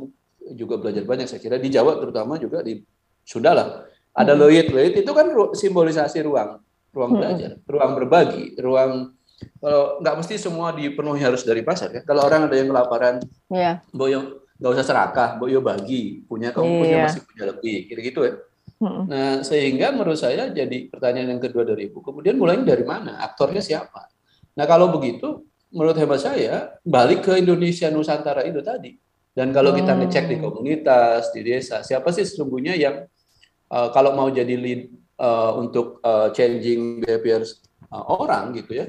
juga 0.57 0.81
belajar 0.81 1.05
banyak 1.07 1.29
saya 1.29 1.39
kira 1.39 1.61
di 1.63 1.71
Jawa 1.71 2.01
terutama 2.03 2.41
juga 2.43 2.65
di 2.67 2.83
Sunda 3.23 3.55
lah. 3.55 3.87
Ada 4.13 4.35
loyit 4.35 4.75
loyit 4.75 4.99
itu 4.99 5.13
kan 5.15 5.31
simbolisasi 5.55 6.27
ruang 6.27 6.59
ruang 6.93 7.13
belajar, 7.17 7.57
ruang 7.65 7.93
berbagi, 7.97 8.59
ruang 8.61 9.17
kalau 9.59 9.99
nggak 10.03 10.15
mesti 10.23 10.35
semua 10.39 10.71
dipenuhi 10.77 11.23
harus 11.25 11.43
dari 11.43 11.65
pasar 11.65 11.91
ya. 11.91 12.03
Kalau 12.05 12.23
orang 12.27 12.47
ada 12.47 12.57
yang 12.59 12.71
kelaparan, 12.71 13.23
yeah. 13.51 13.83
boyo 13.91 14.45
nggak 14.61 14.73
usah 14.79 14.87
serakah, 14.87 15.29
boyo 15.41 15.59
bagi, 15.59 16.23
punya 16.29 16.55
kamu 16.55 16.67
yeah. 16.69 16.79
punya 16.79 16.97
masih 17.09 17.21
punya 17.27 17.45
lebih, 17.51 17.77
kira 17.91 18.01
gitu 18.05 18.21
ya. 18.23 18.35
Nah 18.83 19.47
sehingga 19.47 19.95
menurut 19.95 20.19
saya 20.19 20.51
jadi 20.51 20.91
pertanyaan 20.91 21.39
yang 21.39 21.43
kedua 21.43 21.63
dari 21.63 21.87
ibu. 21.87 22.03
Kemudian 22.03 22.35
mulainya 22.35 22.75
dari 22.75 22.83
mana? 22.83 23.23
Aktornya 23.23 23.63
siapa? 23.63 24.11
Nah 24.59 24.65
kalau 24.67 24.91
begitu 24.91 25.47
menurut 25.73 25.97
hemat 25.97 26.21
saya 26.21 26.77
balik 26.85 27.25
ke 27.25 27.39
Indonesia 27.41 27.89
Nusantara 27.89 28.45
itu 28.45 28.61
tadi. 28.61 28.99
Dan 29.33 29.49
kalau 29.57 29.73
kita 29.73 29.97
hmm. 29.97 30.01
ngecek 30.05 30.25
di 30.29 30.37
komunitas, 30.37 31.33
di 31.33 31.41
desa, 31.41 31.81
siapa 31.81 32.13
sih 32.13 32.29
sesungguhnya 32.29 32.77
yang 32.77 33.09
uh, 33.73 33.89
kalau 33.89 34.13
mau 34.13 34.29
jadi 34.29 34.53
lead 34.53 34.93
uh, 35.17 35.57
untuk 35.57 36.05
uh, 36.05 36.29
changing 36.37 37.01
behavior 37.01 37.41
uh, 37.89 38.05
orang 38.13 38.53
gitu 38.53 38.77
ya, 38.77 38.87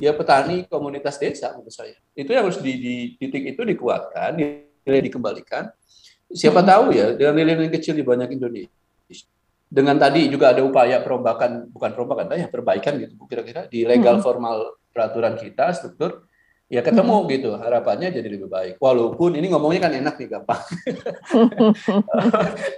ya 0.00 0.16
petani 0.16 0.64
komunitas 0.64 1.20
desa 1.20 1.52
menurut 1.52 1.76
saya. 1.76 1.92
Itu 2.16 2.32
yang 2.32 2.48
harus 2.48 2.64
di, 2.64 2.72
di 2.80 2.96
titik 3.20 3.52
itu 3.52 3.68
dikuatkan, 3.68 4.32
nilai 4.40 5.00
dikembalikan. 5.04 5.68
Siapa 6.32 6.64
hmm. 6.64 6.68
tahu 6.72 6.84
ya 6.96 7.06
dengan 7.12 7.36
nilai-nilai 7.36 7.72
kecil 7.76 7.92
di 7.92 8.00
banyak 8.00 8.32
Indonesia. 8.32 8.81
Dengan 9.72 9.96
tadi 9.96 10.28
juga 10.28 10.52
ada 10.52 10.60
upaya 10.60 11.00
perombakan, 11.00 11.72
bukan 11.72 11.90
perombakan, 11.96 12.36
ya 12.36 12.48
perbaikan 12.52 13.00
gitu 13.00 13.16
kira-kira 13.24 13.64
di 13.72 13.88
legal 13.88 14.20
hmm. 14.20 14.24
formal 14.24 14.76
peraturan 14.92 15.40
kita 15.40 15.72
struktur 15.72 16.28
ya 16.72 16.80
ketemu 16.80 17.16
hmm. 17.20 17.28
gitu 17.36 17.50
harapannya 17.60 18.08
jadi 18.08 18.28
lebih 18.32 18.48
baik 18.48 18.80
walaupun 18.80 19.36
ini 19.36 19.52
ngomongnya 19.52 19.84
kan 19.84 19.92
enak 19.92 20.16
nih 20.16 20.28
gampang 20.32 20.56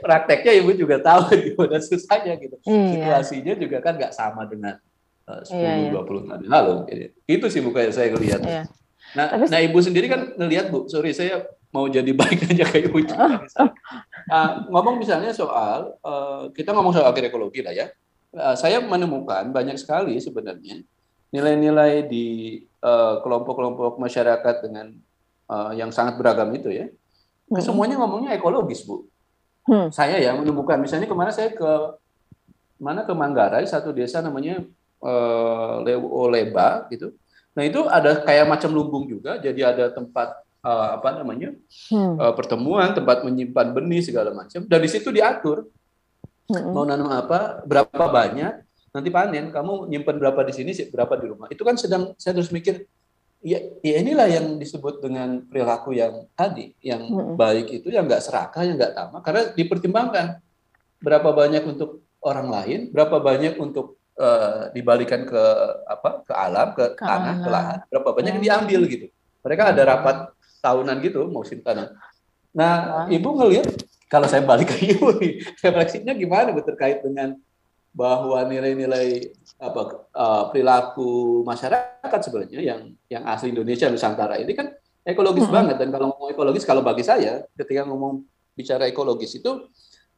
prakteknya 0.02 0.52
ibu 0.58 0.74
juga 0.74 0.98
tahu 0.98 1.30
gimana 1.54 1.78
susahnya 1.78 2.34
gitu 2.42 2.58
iya. 2.66 2.90
situasinya 2.90 3.54
juga 3.54 3.78
kan 3.78 3.94
nggak 3.94 4.10
sama 4.10 4.50
dengan 4.50 4.82
uh, 5.30 5.46
10 5.46 5.54
iya, 5.54 5.72
iya. 5.86 5.90
20 5.94 6.26
tahun 6.26 6.42
lalu 6.42 6.74
gitu. 6.90 7.18
itu 7.30 7.46
sih 7.54 7.62
bukannya 7.62 7.94
saya 7.94 8.10
ngelihat 8.10 8.42
iya. 8.42 8.62
nah 9.14 9.30
Tapi, 9.30 9.46
nah 9.46 9.60
ibu 9.62 9.78
sendiri 9.78 10.10
kan 10.10 10.34
ngelihat 10.42 10.74
bu 10.74 10.90
sorry 10.90 11.14
saya 11.14 11.46
mau 11.74 11.90
jadi 11.90 12.06
baik 12.20 12.54
aja 12.54 12.64
kayak 12.70 12.86
ibu 12.86 13.02
nah, 13.10 14.62
ngomong 14.70 15.02
misalnya 15.02 15.34
soal 15.34 15.98
uh, 16.06 16.46
kita 16.54 16.70
ngomong 16.70 16.94
soal 16.94 17.10
agroekologi 17.10 17.66
lah 17.66 17.74
ya 17.74 17.90
uh, 18.38 18.54
saya 18.54 18.78
menemukan 18.78 19.50
banyak 19.50 19.74
sekali 19.74 20.22
sebenarnya 20.22 20.86
nilai-nilai 21.34 22.06
di 22.06 22.62
uh, 22.78 23.18
kelompok-kelompok 23.26 23.98
masyarakat 23.98 24.62
dengan 24.62 24.94
uh, 25.50 25.74
yang 25.74 25.90
sangat 25.90 26.14
beragam 26.14 26.46
itu 26.54 26.70
ya, 26.70 26.86
hmm. 27.50 27.58
semuanya 27.58 27.98
ngomongnya 27.98 28.38
ekologis 28.38 28.86
bu. 28.86 29.10
Hmm. 29.66 29.90
Saya 29.90 30.22
ya 30.22 30.30
menemukan, 30.38 30.78
misalnya 30.78 31.10
kemarin 31.10 31.34
saya 31.34 31.50
ke 31.50 31.72
mana 32.78 33.02
ke 33.02 33.10
Manggarai, 33.10 33.66
satu 33.66 33.90
desa 33.90 34.22
namanya 34.22 34.62
uh, 35.02 35.82
Leba 36.30 36.86
gitu. 36.94 37.10
Nah 37.58 37.66
itu 37.66 37.82
ada 37.90 38.22
kayak 38.22 38.46
macam 38.46 38.70
lumbung 38.70 39.10
juga, 39.10 39.42
jadi 39.42 39.74
ada 39.74 39.90
tempat 39.90 40.43
uh, 40.64 40.88
apa 40.96 41.20
namanya 41.20 41.52
hmm. 41.92 42.16
uh, 42.16 42.32
pertemuan, 42.32 42.96
tempat 42.96 43.22
menyimpan 43.22 43.76
benih 43.76 44.00
segala 44.00 44.32
macam. 44.32 44.64
Dan 44.64 44.80
di 44.80 44.88
situ 44.88 45.12
diatur 45.12 45.68
hmm. 46.48 46.72
mau 46.72 46.88
nanam 46.88 47.12
apa, 47.12 47.62
berapa 47.68 48.04
banyak, 48.08 48.64
nanti 48.94 49.10
panen 49.10 49.50
kamu 49.50 49.90
nyimpen 49.90 50.16
berapa 50.22 50.40
di 50.46 50.54
sini 50.54 50.70
berapa 50.86 51.18
di 51.18 51.26
rumah 51.26 51.50
itu 51.50 51.66
kan 51.66 51.74
sedang 51.74 52.14
saya 52.14 52.38
terus 52.38 52.54
mikir 52.54 52.86
ya, 53.42 53.58
ya 53.82 53.98
inilah 53.98 54.30
yang 54.30 54.46
disebut 54.54 55.02
dengan 55.02 55.42
perilaku 55.50 55.98
yang 55.98 56.30
tadi 56.38 56.78
yang 56.78 57.02
hmm. 57.02 57.34
baik 57.34 57.82
itu 57.82 57.90
yang 57.90 58.06
nggak 58.06 58.22
serakah 58.22 58.62
yang 58.62 58.78
nggak 58.78 58.94
tamak 58.94 59.20
karena 59.26 59.42
dipertimbangkan 59.58 60.26
berapa 61.02 61.28
banyak 61.34 61.66
untuk 61.66 62.06
orang 62.22 62.48
lain 62.48 62.80
berapa 62.94 63.18
banyak 63.18 63.58
untuk 63.58 63.98
uh, 64.14 64.70
dibalikan 64.70 65.26
ke 65.26 65.42
apa 65.90 66.22
ke 66.22 66.32
alam 66.32 66.68
ke, 66.78 66.94
ke 66.94 67.02
tanah 67.02 67.34
ke 67.42 67.48
lahan 67.50 67.78
berapa 67.90 68.08
banyak 68.14 68.32
yang 68.38 68.44
diambil 68.46 68.80
gitu 68.86 69.06
mereka 69.42 69.74
ada 69.74 69.82
rapat 69.84 70.16
tahunan 70.64 70.96
gitu 71.04 71.28
musim 71.28 71.60
tanam 71.60 71.92
nah 72.56 73.04
ibu 73.12 73.28
ngelihat 73.36 73.68
kalau 74.08 74.24
saya 74.24 74.40
balik 74.40 74.72
ke 74.72 74.96
ibu 74.96 75.12
refleksinya 75.60 76.16
gimana 76.16 76.56
bu 76.56 76.64
terkait 76.64 77.04
dengan 77.04 77.36
bahwa 77.94 78.42
nilai-nilai 78.50 79.30
apa 79.62 80.10
uh, 80.10 80.44
perilaku 80.50 81.42
masyarakat 81.46 82.20
sebenarnya 82.26 82.60
yang 82.60 82.80
yang 83.06 83.22
asli 83.22 83.54
Indonesia 83.54 83.86
Nusantara 83.86 84.34
ini 84.42 84.50
kan 84.50 84.74
ekologis 85.06 85.46
hmm. 85.46 85.54
banget 85.54 85.76
dan 85.78 85.94
kalau 85.94 86.10
ngomong 86.10 86.34
ekologis 86.34 86.66
kalau 86.66 86.82
bagi 86.82 87.06
saya 87.06 87.46
ketika 87.54 87.86
ngomong 87.86 88.26
bicara 88.58 88.90
ekologis 88.90 89.38
itu 89.38 89.70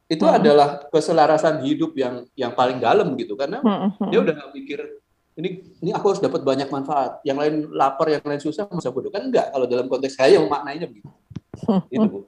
itu 0.09 0.25
hmm. 0.25 0.37
adalah 0.41 0.89
keselarasan 0.89 1.61
hidup 1.67 1.93
yang 1.93 2.25
yang 2.33 2.55
paling 2.57 2.81
dalam 2.81 3.13
gitu 3.13 3.37
karena 3.37 3.61
hmm. 3.61 4.09
dia 4.09 4.19
udah 4.25 4.33
nggak 4.33 4.51
mikir 4.57 4.79
ini 5.37 5.49
ini 5.85 5.91
aku 5.93 6.05
harus 6.11 6.21
dapat 6.21 6.41
banyak 6.41 6.67
manfaat 6.67 7.21
yang 7.21 7.37
lain 7.37 7.69
lapar 7.69 8.09
yang 8.09 8.25
lain 8.25 8.41
susah 8.41 8.65
masa 8.73 8.89
bodoh 8.89 9.13
kan 9.13 9.29
enggak 9.29 9.53
kalau 9.53 9.69
dalam 9.69 9.85
konteks 9.85 10.17
saya 10.17 10.41
maknanya 10.41 10.89
begitu 10.89 11.09
itu 11.93 12.05
bu 12.09 12.19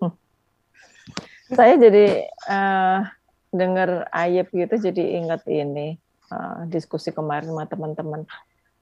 saya 1.49 1.73
jadi 1.81 2.29
uh, 2.45 3.09
dengar 3.49 4.05
Ayep 4.13 4.53
gitu 4.53 4.77
jadi 4.77 5.17
ingat 5.17 5.41
ini 5.49 5.97
uh, 6.29 6.69
diskusi 6.69 7.09
kemarin 7.09 7.49
sama 7.49 7.65
teman-teman 7.65 8.21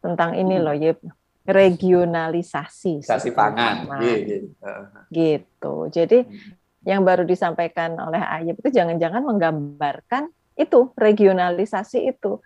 tentang 0.04 0.36
ini 0.36 0.60
hmm. 0.60 0.64
loh 0.68 0.76
Yep 0.76 1.00
regionalisasi 1.48 3.08
Sasi 3.08 3.32
pangan, 3.32 3.88
pangan. 3.88 4.04
Yeah, 4.04 4.20
yeah. 4.28 4.44
Uh. 4.60 4.84
gitu 5.16 5.76
jadi 5.88 6.28
hmm. 6.28 6.84
yang 6.84 7.08
baru 7.08 7.24
disampaikan 7.24 7.96
oleh 7.96 8.20
Ayep 8.20 8.60
itu 8.60 8.76
jangan-jangan 8.76 9.24
menggambarkan 9.24 10.28
itu 10.60 10.92
regionalisasi 11.00 12.12
itu 12.12 12.44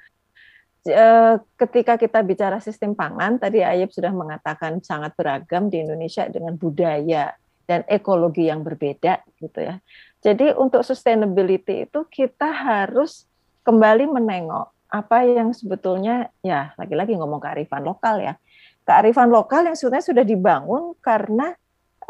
ketika 1.61 1.93
kita 1.95 2.25
bicara 2.25 2.57
sistem 2.57 2.97
pangan, 2.97 3.38
tadi 3.38 3.61
Ayub 3.61 3.93
sudah 3.93 4.09
mengatakan 4.09 4.81
sangat 4.81 5.13
beragam 5.13 5.69
di 5.69 5.85
Indonesia 5.85 6.25
dengan 6.25 6.57
budaya 6.57 7.38
dan 7.69 7.85
ekologi 7.85 8.50
yang 8.50 8.65
berbeda 8.65 9.21
gitu 9.38 9.59
ya. 9.61 9.77
Jadi 10.21 10.53
untuk 10.57 10.81
sustainability 10.81 11.85
itu 11.89 12.00
kita 12.09 12.50
harus 12.50 13.29
kembali 13.61 14.09
menengok 14.09 14.73
apa 14.91 15.23
yang 15.23 15.55
sebetulnya 15.55 16.27
ya 16.43 16.75
lagi-lagi 16.75 17.15
ngomong 17.15 17.39
kearifan 17.39 17.85
lokal 17.85 18.19
ya. 18.19 18.35
Kearifan 18.81 19.29
lokal 19.29 19.69
yang 19.69 19.77
sebenarnya 19.77 20.05
sudah 20.09 20.25
dibangun 20.25 20.97
karena 21.00 21.53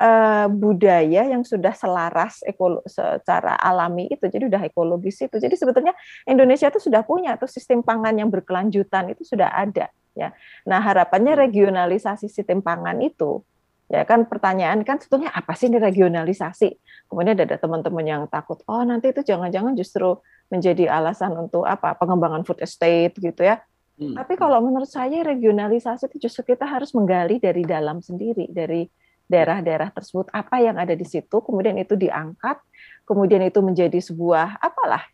uh, 0.02 0.48
budaya 0.50 1.30
yang 1.30 1.46
sudah 1.46 1.78
selaras 1.78 2.42
ekolo 2.42 2.82
secara 2.90 3.54
alami 3.62 4.10
itu, 4.10 4.26
jadi 4.26 4.50
udah 4.50 4.62
ekologis 4.66 5.22
itu. 5.22 5.38
Jadi 5.38 5.54
sebetulnya 5.54 5.94
Indonesia 6.26 6.74
itu 6.74 6.82
sudah 6.82 7.06
punya 7.06 7.38
tuh 7.38 7.48
sistem 7.48 7.86
pangan 7.86 8.18
yang 8.18 8.34
berkelanjutan 8.34 9.14
itu 9.14 9.22
sudah 9.22 9.54
ada 9.54 9.94
ya. 10.18 10.34
Nah 10.66 10.82
harapannya 10.82 11.38
regionalisasi 11.38 12.28
sistem 12.28 12.66
pangan 12.66 12.98
itu 13.00 13.46
ya 13.92 14.08
kan 14.08 14.24
pertanyaan 14.24 14.88
kan 14.88 15.04
sebetulnya 15.04 15.36
apa 15.36 15.52
sih 15.54 15.68
ini 15.68 15.78
regionalisasi? 15.78 16.70
Kemudian 17.12 17.36
ada 17.36 17.60
teman-teman 17.60 18.06
yang 18.08 18.24
takut, 18.32 18.64
oh 18.66 18.84
nanti 18.88 19.12
itu 19.12 19.22
jangan-jangan 19.22 19.76
justru 19.76 20.16
menjadi 20.48 20.88
alasan 20.88 21.36
untuk 21.36 21.68
apa 21.68 21.96
pengembangan 22.00 22.48
food 22.48 22.64
estate 22.64 23.16
gitu 23.20 23.44
ya. 23.44 23.60
Hmm. 24.00 24.16
Tapi 24.16 24.40
kalau 24.40 24.64
menurut 24.64 24.88
saya 24.88 25.22
regionalisasi 25.22 26.08
itu 26.08 26.28
justru 26.28 26.56
kita 26.56 26.64
harus 26.64 26.96
menggali 26.96 27.38
dari 27.38 27.68
dalam 27.68 28.00
sendiri, 28.00 28.48
dari 28.48 28.88
daerah-daerah 29.32 29.96
tersebut 29.96 30.28
apa 30.36 30.60
yang 30.60 30.76
ada 30.76 30.92
di 30.92 31.08
situ, 31.08 31.40
kemudian 31.40 31.80
itu 31.80 31.96
diangkat, 31.96 32.60
kemudian 33.08 33.40
itu 33.48 33.64
menjadi 33.64 33.98
sebuah 34.04 34.60
apalah 34.60 35.08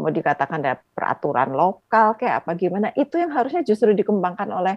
mau 0.00 0.08
dikatakan 0.10 0.64
ada 0.64 0.80
peraturan 0.96 1.52
lokal 1.52 2.16
kayak 2.16 2.42
apa 2.42 2.56
gimana 2.56 2.88
itu 2.96 3.20
yang 3.20 3.30
harusnya 3.36 3.60
justru 3.60 3.92
dikembangkan 3.92 4.48
oleh 4.48 4.76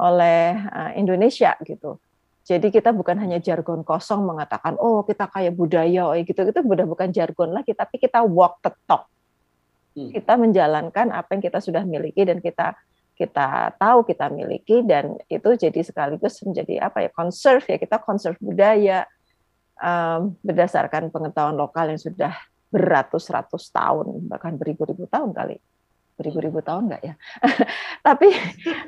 oleh 0.00 0.56
eh, 0.56 0.90
Indonesia 0.98 1.54
gitu. 1.62 2.00
Jadi 2.44 2.68
kita 2.68 2.92
bukan 2.92 3.16
hanya 3.24 3.40
jargon 3.40 3.80
kosong 3.84 4.24
mengatakan 4.24 4.76
oh 4.80 5.04
kita 5.04 5.28
kayak 5.32 5.56
budaya 5.56 6.12
oh 6.12 6.16
gitu 6.16 6.44
itu 6.44 6.60
sudah 6.60 6.86
bukan 6.88 7.08
jargon 7.12 7.56
lagi 7.56 7.72
tapi 7.72 8.00
kita 8.00 8.24
walk 8.24 8.60
the 8.64 8.72
talk. 8.88 9.08
Hmm. 9.94 10.10
Kita 10.10 10.34
menjalankan 10.34 11.14
apa 11.14 11.28
yang 11.38 11.42
kita 11.44 11.62
sudah 11.62 11.86
miliki 11.86 12.26
dan 12.26 12.42
kita 12.42 12.74
kita 13.14 13.78
tahu 13.78 14.02
kita 14.02 14.26
miliki 14.26 14.82
dan 14.82 15.14
itu 15.30 15.54
jadi 15.54 15.80
sekaligus 15.86 16.42
menjadi 16.42 16.90
apa 16.90 17.06
ya 17.06 17.10
conserve 17.14 17.62
ya 17.70 17.78
kita 17.78 18.02
conserve 18.02 18.38
budaya 18.42 19.06
um, 19.78 20.34
berdasarkan 20.42 21.10
pengetahuan 21.10 21.54
lokal 21.54 21.90
yang 21.90 21.98
sudah 21.98 22.34
beratus-ratus 22.74 23.70
tahun 23.70 24.26
bahkan 24.26 24.58
beribu-ribu 24.58 25.06
tahun 25.06 25.30
kali. 25.30 25.62
Beribu-ribu 26.14 26.62
tahun 26.62 26.90
enggak 26.90 27.02
ya? 27.02 27.14
Tapi 28.06 28.28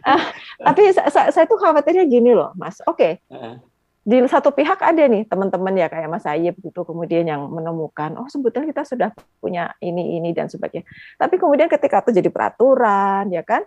uh, 0.07 0.23
tapi 0.63 0.83
saya, 0.95 1.31
saya 1.31 1.47
tuh 1.49 1.59
khawatirnya 1.59 2.07
gini 2.07 2.37
loh 2.37 2.55
mas. 2.55 2.79
Oke 2.85 3.19
okay. 3.25 3.59
di 4.07 4.23
satu 4.31 4.55
pihak 4.55 4.79
ada 4.79 5.09
nih 5.11 5.27
teman-teman 5.27 5.75
ya 5.75 5.91
kayak 5.91 6.07
Mas 6.07 6.23
Ayib 6.23 6.55
gitu 6.63 6.87
kemudian 6.87 7.27
yang 7.27 7.43
menemukan 7.51 8.15
oh 8.15 8.31
sebetulnya 8.31 8.71
kita 8.71 8.87
sudah 8.87 9.11
punya 9.43 9.75
ini 9.83 10.21
ini 10.21 10.31
dan 10.31 10.47
sebagainya. 10.47 10.87
Tapi 11.19 11.35
kemudian 11.41 11.67
ketika 11.67 12.07
itu 12.07 12.21
jadi 12.23 12.31
peraturan 12.31 13.33
ya 13.35 13.43
kan 13.43 13.67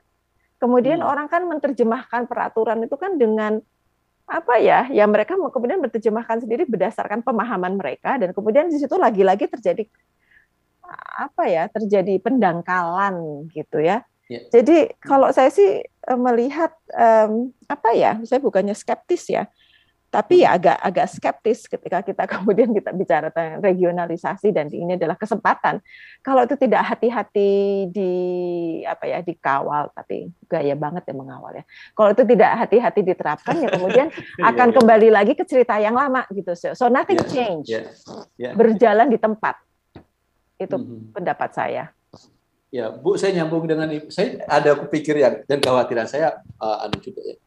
Kemudian 0.59 0.99
hmm. 0.99 1.07
orang 1.07 1.27
kan 1.31 1.47
menerjemahkan 1.47 2.27
peraturan 2.27 2.83
itu 2.83 2.95
kan 2.99 3.15
dengan 3.15 3.63
apa 4.29 4.59
ya? 4.59 4.91
Ya 4.91 5.07
mereka 5.07 5.39
kemudian 5.39 5.79
menerjemahkan 5.79 6.43
sendiri 6.43 6.67
berdasarkan 6.67 7.23
pemahaman 7.23 7.79
mereka 7.79 8.19
dan 8.19 8.35
kemudian 8.35 8.67
di 8.67 8.77
situ 8.77 8.93
lagi-lagi 9.00 9.48
terjadi 9.48 9.87
apa 11.15 11.48
ya? 11.48 11.72
Terjadi 11.72 12.19
pendangkalan 12.19 13.48
gitu 13.55 13.79
ya. 13.79 14.03
Yeah. 14.29 14.45
Jadi 14.53 14.93
kalau 15.01 15.33
saya 15.33 15.50
sih 15.50 15.81
eh, 15.81 16.19
melihat 16.19 16.75
um, 16.93 17.50
apa 17.65 17.95
ya? 17.98 18.19
Saya 18.27 18.37
bukannya 18.43 18.77
skeptis 18.77 19.31
ya, 19.31 19.50
tapi 20.09 20.41
ya 20.41 20.57
agak 20.57 20.77
agak 20.81 21.07
skeptis 21.13 21.69
ketika 21.69 22.01
kita 22.01 22.25
kemudian 22.33 22.74
kita 22.74 22.89
bicara 22.91 23.29
tentang 23.29 23.61
regionalisasi 23.61 24.50
dan 24.50 24.67
ini 24.74 24.98
adalah 24.98 25.15
kesempatan. 25.15 25.79
Kalau 26.25 26.43
itu 26.50 26.57
tidak 26.57 26.81
hati-hati 26.89 27.85
di 27.93 28.13
apa 28.83 29.05
ya 29.05 29.22
dikawal 29.22 29.93
tapi 29.93 30.33
gaya 30.50 30.74
banget 30.74 31.05
ya 31.05 31.13
mengawal 31.13 31.53
ya. 31.61 31.63
Kalau 31.93 32.09
itu 32.11 32.24
tidak 32.25 32.51
hati-hati 32.65 33.01
diterapkan 33.05 33.55
ya 33.61 33.69
kemudian 33.69 34.07
iya, 34.41 34.50
akan 34.50 34.67
iya. 34.74 34.75
kembali 34.81 35.09
lagi 35.13 35.33
ke 35.37 35.45
cerita 35.45 35.77
yang 35.77 35.93
lama 35.93 36.25
gitu 36.33 36.57
so 36.57 36.89
nothing 36.89 37.22
yeah, 37.22 37.29
change 37.29 37.67
yeah, 37.69 37.85
yeah. 38.41 38.53
berjalan 38.57 39.13
di 39.13 39.22
tempat. 39.22 39.61
Itu 40.59 40.75
mm 40.75 40.83
-hmm. 40.83 41.00
pendapat 41.15 41.50
saya. 41.53 41.93
Ya 42.69 42.93
Bu 42.93 43.17
saya 43.17 43.33
nyambung 43.33 43.65
dengan 43.65 43.89
saya 44.13 44.45
ada 44.45 44.77
pikir 44.77 45.17
yang 45.17 45.41
dan 45.50 45.57
kekhawatiran 45.57 46.05
saya 46.05 46.37
uh, 46.61 46.85
ada 46.85 46.98
juga 47.01 47.22
ya 47.25 47.37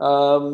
um, 0.00 0.44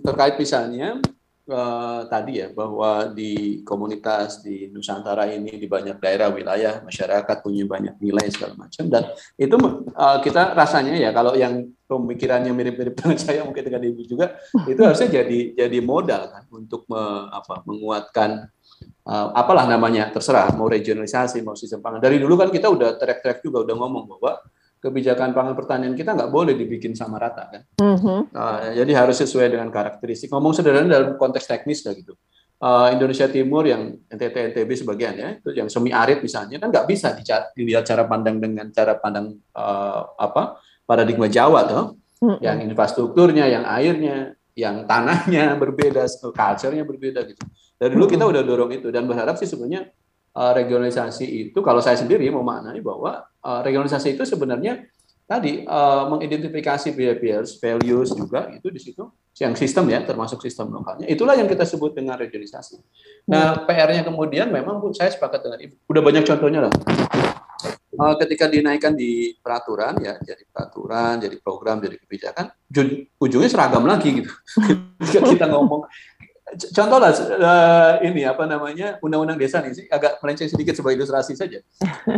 terkait 0.00 0.38
misalnya 0.38 1.02
uh, 1.50 2.06
tadi 2.06 2.38
ya 2.38 2.48
bahwa 2.54 3.10
di 3.10 3.60
komunitas 3.66 4.40
di 4.40 4.70
Nusantara 4.70 5.26
ini 5.26 5.58
di 5.58 5.66
banyak 5.66 5.98
daerah 5.98 6.30
wilayah 6.30 6.80
masyarakat 6.86 7.36
punya 7.42 7.66
banyak 7.66 7.98
nilai 7.98 8.30
segala 8.30 8.54
macam 8.54 8.86
dan 8.86 9.10
itu 9.34 9.56
uh, 9.58 10.18
kita 10.22 10.54
rasanya 10.54 10.94
ya 10.94 11.10
kalau 11.10 11.34
yang 11.34 11.66
pemikirannya 11.90 12.54
mirip-mirip 12.54 12.94
dengan 12.98 13.18
saya 13.18 13.42
mungkin 13.42 13.66
dengan 13.66 13.82
ibu 13.82 14.00
juga 14.06 14.38
itu 14.64 14.80
harusnya 14.80 15.10
jadi 15.10 15.58
jadi 15.66 15.78
modal 15.82 16.30
kan 16.30 16.44
untuk 16.54 16.86
me, 16.86 17.02
apa, 17.34 17.60
menguatkan 17.66 18.48
uh, 19.06 19.28
apalah 19.34 19.66
namanya 19.66 20.10
terserah 20.14 20.54
mau 20.54 20.70
regionalisasi 20.70 21.42
mau 21.42 21.58
sistem 21.58 21.82
pangan. 21.82 22.00
Dari 22.02 22.18
dulu 22.22 22.34
kan 22.38 22.48
kita 22.48 22.70
udah 22.70 22.96
track-track 22.98 23.42
juga 23.42 23.66
udah 23.66 23.74
ngomong 23.76 24.04
bahwa 24.16 24.40
kebijakan 24.82 25.30
pangan 25.30 25.54
pertanian 25.54 25.94
kita 25.94 26.10
nggak 26.18 26.34
boleh 26.34 26.58
dibikin 26.58 26.98
sama 26.98 27.22
rata 27.22 27.46
kan. 27.46 27.62
Mm-hmm. 27.78 28.18
Uh, 28.34 28.58
jadi 28.74 28.92
harus 28.98 29.22
sesuai 29.22 29.54
dengan 29.54 29.70
karakteristik. 29.70 30.26
Ngomong 30.34 30.58
sederhana 30.58 30.90
dalam 30.90 31.14
konteks 31.14 31.46
teknis 31.46 31.86
lah 31.86 31.94
gitu. 31.94 32.18
Uh, 32.58 32.90
Indonesia 32.90 33.30
Timur 33.30 33.62
yang 33.62 33.94
NTT 34.10 34.54
NTB 34.54 34.70
sebagian 34.82 35.14
ya 35.18 35.28
itu 35.34 35.50
yang 35.54 35.66
semi 35.66 35.90
arid 35.90 36.22
misalnya 36.22 36.62
kan 36.62 36.70
nggak 36.70 36.86
bisa 36.86 37.14
dilihat 37.58 37.82
cara 37.82 38.06
pandang 38.06 38.38
dengan 38.38 38.70
cara 38.70 38.94
pandang 38.98 39.34
uh, 39.54 40.18
apa 40.18 40.58
paradigma 40.82 41.30
Jawa 41.30 41.62
tuh. 41.70 41.84
Mm-hmm. 42.22 42.38
Yang 42.42 42.58
infrastrukturnya, 42.70 43.44
yang 43.50 43.64
airnya, 43.66 44.34
yang 44.58 44.82
tanahnya 44.86 45.54
berbeda, 45.62 46.10
culture-nya 46.10 46.82
berbeda 46.82 47.22
gitu. 47.22 47.42
Dari 47.78 47.94
dulu 47.94 48.06
kita 48.10 48.26
udah 48.26 48.42
dorong 48.42 48.70
itu 48.74 48.90
dan 48.90 49.06
berharap 49.06 49.38
sih 49.38 49.46
sebenarnya 49.46 49.90
uh, 50.36 50.52
regionalisasi 50.56 51.52
itu 51.52 51.58
kalau 51.60 51.80
saya 51.84 51.96
sendiri 52.00 52.28
memaknai 52.28 52.80
bahwa 52.80 53.24
uh, 53.44 53.60
regionalisasi 53.64 54.16
itu 54.16 54.24
sebenarnya 54.24 54.84
tadi 55.28 55.64
uh, 55.64 56.12
mengidentifikasi 56.12 56.92
behaviors, 56.92 57.56
values 57.56 58.12
juga 58.12 58.52
itu 58.52 58.68
di 58.68 58.80
situ 58.80 59.04
yang 59.40 59.56
sistem 59.56 59.88
ya 59.88 60.04
termasuk 60.04 60.44
sistem 60.44 60.68
lokalnya 60.68 61.08
itulah 61.08 61.32
yang 61.32 61.48
kita 61.48 61.64
sebut 61.64 61.96
dengan 61.96 62.20
regionalisasi. 62.20 62.76
Nah 63.32 63.56
hmm. 63.56 63.64
PR-nya 63.64 64.02
kemudian 64.04 64.52
memang 64.52 64.76
pun 64.76 64.92
saya 64.92 65.08
sepakat 65.08 65.40
dengan 65.40 65.58
ibu. 65.64 65.74
Udah 65.88 66.02
banyak 66.04 66.24
contohnya 66.28 66.68
lah. 66.68 66.72
Uh, 67.92 68.16
ketika 68.24 68.48
dinaikkan 68.48 68.96
di 68.96 69.36
peraturan 69.40 70.00
ya 70.00 70.16
jadi 70.16 70.48
peraturan 70.48 71.20
jadi 71.20 71.36
program 71.44 71.76
jadi 71.76 72.00
kebijakan 72.00 72.48
ujungnya 73.20 73.52
seragam 73.52 73.84
lagi 73.84 74.16
gitu 74.16 74.32
ketika 74.96 75.28
kita 75.28 75.46
ngomong 75.52 75.84
contoh 76.56 76.98
lah 77.00 77.12
uh, 77.12 77.92
ini 78.04 78.28
apa 78.28 78.44
namanya 78.44 79.00
undang-undang 79.00 79.40
desa 79.40 79.64
nih 79.64 79.72
sih 79.72 79.86
agak 79.88 80.20
melenceng 80.20 80.50
sedikit 80.52 80.76
sebagai 80.76 81.00
ilustrasi 81.00 81.32
saja. 81.36 81.58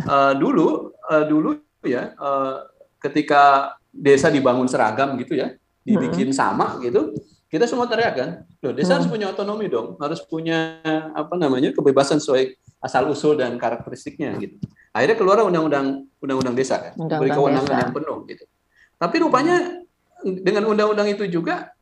Uh, 0.07 0.35
dulu 0.43 0.91
uh, 1.07 1.25
dulu 1.25 1.61
ya 1.87 2.15
uh, 2.19 2.67
ketika 2.99 3.75
desa 3.95 4.33
dibangun 4.33 4.67
seragam 4.67 5.15
gitu 5.21 5.39
ya, 5.39 5.55
dibikin 5.87 6.35
sama 6.35 6.81
gitu, 6.83 7.15
kita 7.47 7.69
semua 7.71 7.87
teriak 7.87 8.15
kan, 8.19 8.31
loh 8.65 8.75
desa 8.75 8.99
harus 8.99 9.07
punya 9.07 9.31
otonomi 9.31 9.71
dong, 9.71 9.95
harus 10.03 10.19
punya 10.27 10.83
apa 11.15 11.39
namanya 11.39 11.71
kebebasan 11.71 12.19
sesuai 12.19 12.59
asal 12.83 13.07
usul 13.13 13.39
dan 13.39 13.55
karakteristiknya 13.55 14.35
gitu. 14.43 14.59
Akhirnya 14.91 15.15
keluar 15.15 15.47
undang-undang 15.47 16.11
undang-undang 16.19 16.57
desa 16.59 16.81
kan, 16.81 16.95
beri 16.97 17.31
kewenangan 17.31 17.77
yang 17.87 17.95
penuh 17.95 18.19
gitu. 18.27 18.45
Tapi 18.99 19.17
rupanya 19.23 19.85
dengan 20.25 20.65
undang-undang 20.65 21.13
itu 21.13 21.29
juga 21.29 21.74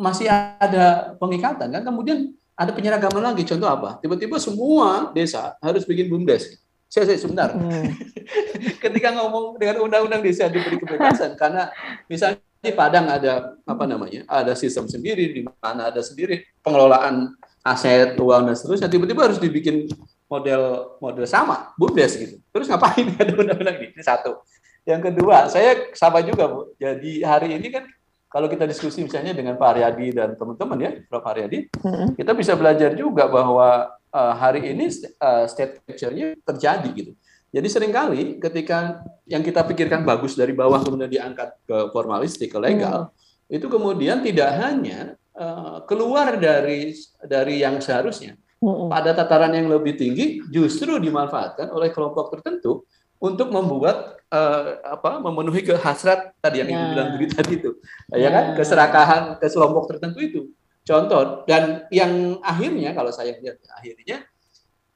masih 0.00 0.32
ada 0.32 1.12
pengikatan 1.20 1.68
kan 1.68 1.84
kemudian 1.84 2.32
ada 2.56 2.72
penyeragaman 2.76 3.32
lagi. 3.32 3.44
Contoh 3.48 3.68
apa? 3.68 4.00
Tiba-tiba 4.00 4.36
semua 4.36 5.12
desa 5.12 5.56
harus 5.60 5.84
bikin 5.84 6.08
bumdes. 6.08 6.60
Saya 6.88 7.08
saya 7.08 7.20
sebentar. 7.20 7.52
Hmm. 7.52 7.88
ketika 8.84 9.14
ngomong 9.16 9.56
dengan 9.56 9.80
undang-undang 9.84 10.20
desa 10.20 10.46
diberi 10.50 10.76
kebebasan 10.76 11.34
karena 11.34 11.72
misalnya 12.06 12.42
di 12.60 12.72
Padang 12.76 13.08
ada 13.08 13.56
apa 13.64 13.84
namanya 13.88 14.28
ada 14.28 14.52
sistem 14.52 14.84
sendiri 14.84 15.32
di 15.32 15.40
mana 15.48 15.88
ada 15.88 16.04
sendiri 16.04 16.44
pengelolaan 16.60 17.32
aset 17.64 18.20
uang 18.20 18.52
dan 18.52 18.54
seterusnya 18.56 18.92
tiba-tiba 18.92 19.24
harus 19.24 19.40
dibikin 19.40 19.88
model 20.28 20.94
model 21.00 21.24
sama 21.24 21.72
bumdes 21.80 22.20
gitu. 22.20 22.36
Terus 22.52 22.68
ngapain 22.68 23.08
ada 23.22 23.32
undang-undang 23.32 23.78
ini? 23.80 24.00
Satu. 24.04 24.44
Yang 24.84 25.12
kedua 25.12 25.48
saya 25.48 25.88
sama 25.96 26.20
juga 26.20 26.48
bu. 26.48 26.76
Jadi 26.76 27.24
hari 27.24 27.56
ini 27.56 27.68
kan 27.72 27.88
kalau 28.30 28.46
kita 28.46 28.62
diskusi 28.62 29.02
misalnya 29.02 29.34
dengan 29.34 29.58
Pak 29.58 29.68
Aryadi 29.74 30.14
dan 30.14 30.38
teman-teman 30.38 30.78
ya, 30.78 30.90
Prof. 31.10 31.26
Aryadi, 31.26 31.66
hmm. 31.66 32.14
kita 32.14 32.30
bisa 32.38 32.54
belajar 32.54 32.94
juga 32.94 33.26
bahwa 33.26 33.90
uh, 34.14 34.34
hari 34.38 34.70
ini 34.70 34.86
uh, 35.18 35.50
state 35.50 35.82
capture-nya 35.82 36.38
terjadi 36.46 36.88
gitu. 36.94 37.12
Jadi 37.50 37.66
sering 37.66 37.90
kali 37.90 38.38
ketika 38.38 39.02
yang 39.26 39.42
kita 39.42 39.66
pikirkan 39.66 40.06
bagus 40.06 40.38
dari 40.38 40.54
bawah 40.54 40.78
kemudian 40.78 41.10
diangkat 41.10 41.58
ke 41.66 41.90
formalistik, 41.90 42.54
ke 42.54 42.58
legal, 42.62 43.10
hmm. 43.10 43.56
itu 43.58 43.66
kemudian 43.66 44.22
tidak 44.22 44.54
hanya 44.62 45.18
uh, 45.34 45.82
keluar 45.90 46.38
dari 46.38 46.94
dari 47.26 47.58
yang 47.58 47.82
seharusnya. 47.82 48.38
Hmm. 48.62 48.86
Pada 48.86 49.10
tataran 49.10 49.58
yang 49.58 49.66
lebih 49.66 49.98
tinggi 49.98 50.38
justru 50.46 51.02
dimanfaatkan 51.02 51.74
oleh 51.74 51.90
kelompok 51.90 52.30
tertentu 52.38 52.86
untuk 53.20 53.52
membuat 53.52 54.16
uh, 54.32 54.80
apa 54.96 55.20
memenuhi 55.20 55.60
kehasrat 55.60 56.32
tadi 56.40 56.64
yang 56.64 56.72
ibu 56.72 56.82
ya. 56.82 56.88
bilang 56.96 57.08
tadi 57.36 57.52
itu, 57.60 57.70
ya, 58.16 58.16
ya 58.16 58.28
kan 58.32 58.44
keserakahan 58.56 59.22
ke 59.36 59.46
kelompok 59.52 59.92
tertentu 59.92 60.18
itu. 60.24 60.40
Contoh 60.80 61.44
dan 61.44 61.84
yang 61.92 62.40
akhirnya 62.40 62.96
kalau 62.96 63.12
saya 63.12 63.36
lihat 63.36 63.60
akhirnya 63.76 64.24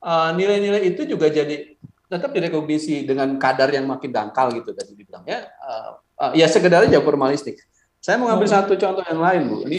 uh, 0.01 0.33
nilai-nilai 0.33 0.89
itu 0.89 1.05
juga 1.05 1.29
jadi 1.29 1.77
tetap 2.09 2.33
direkognisi 2.33 3.05
dengan 3.05 3.37
kadar 3.37 3.69
yang 3.69 3.85
makin 3.85 4.09
dangkal 4.09 4.49
gitu 4.57 4.73
tadi 4.73 4.97
dibilang 4.97 5.29
ya. 5.29 5.45
Uh, 5.61 5.91
uh, 6.25 6.33
ya 6.33 6.49
sekedar 6.49 6.89
aja 6.89 7.05
formalistik. 7.05 7.61
Saya 8.01 8.21
mau 8.21 8.33
ngambil 8.33 8.49
hmm. 8.49 8.57
satu 8.57 8.73
contoh 8.81 9.05
yang 9.05 9.21
lain 9.21 9.41
bu. 9.49 9.57
Ini 9.69 9.79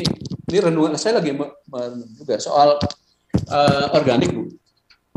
ini 0.53 0.58
renungan 0.62 0.97
saya 0.97 1.21
lagi 1.21 1.34
juga 2.21 2.36
soal 2.38 2.77
uh, 3.49 3.86
organik 3.97 4.29
bu. 4.29 4.43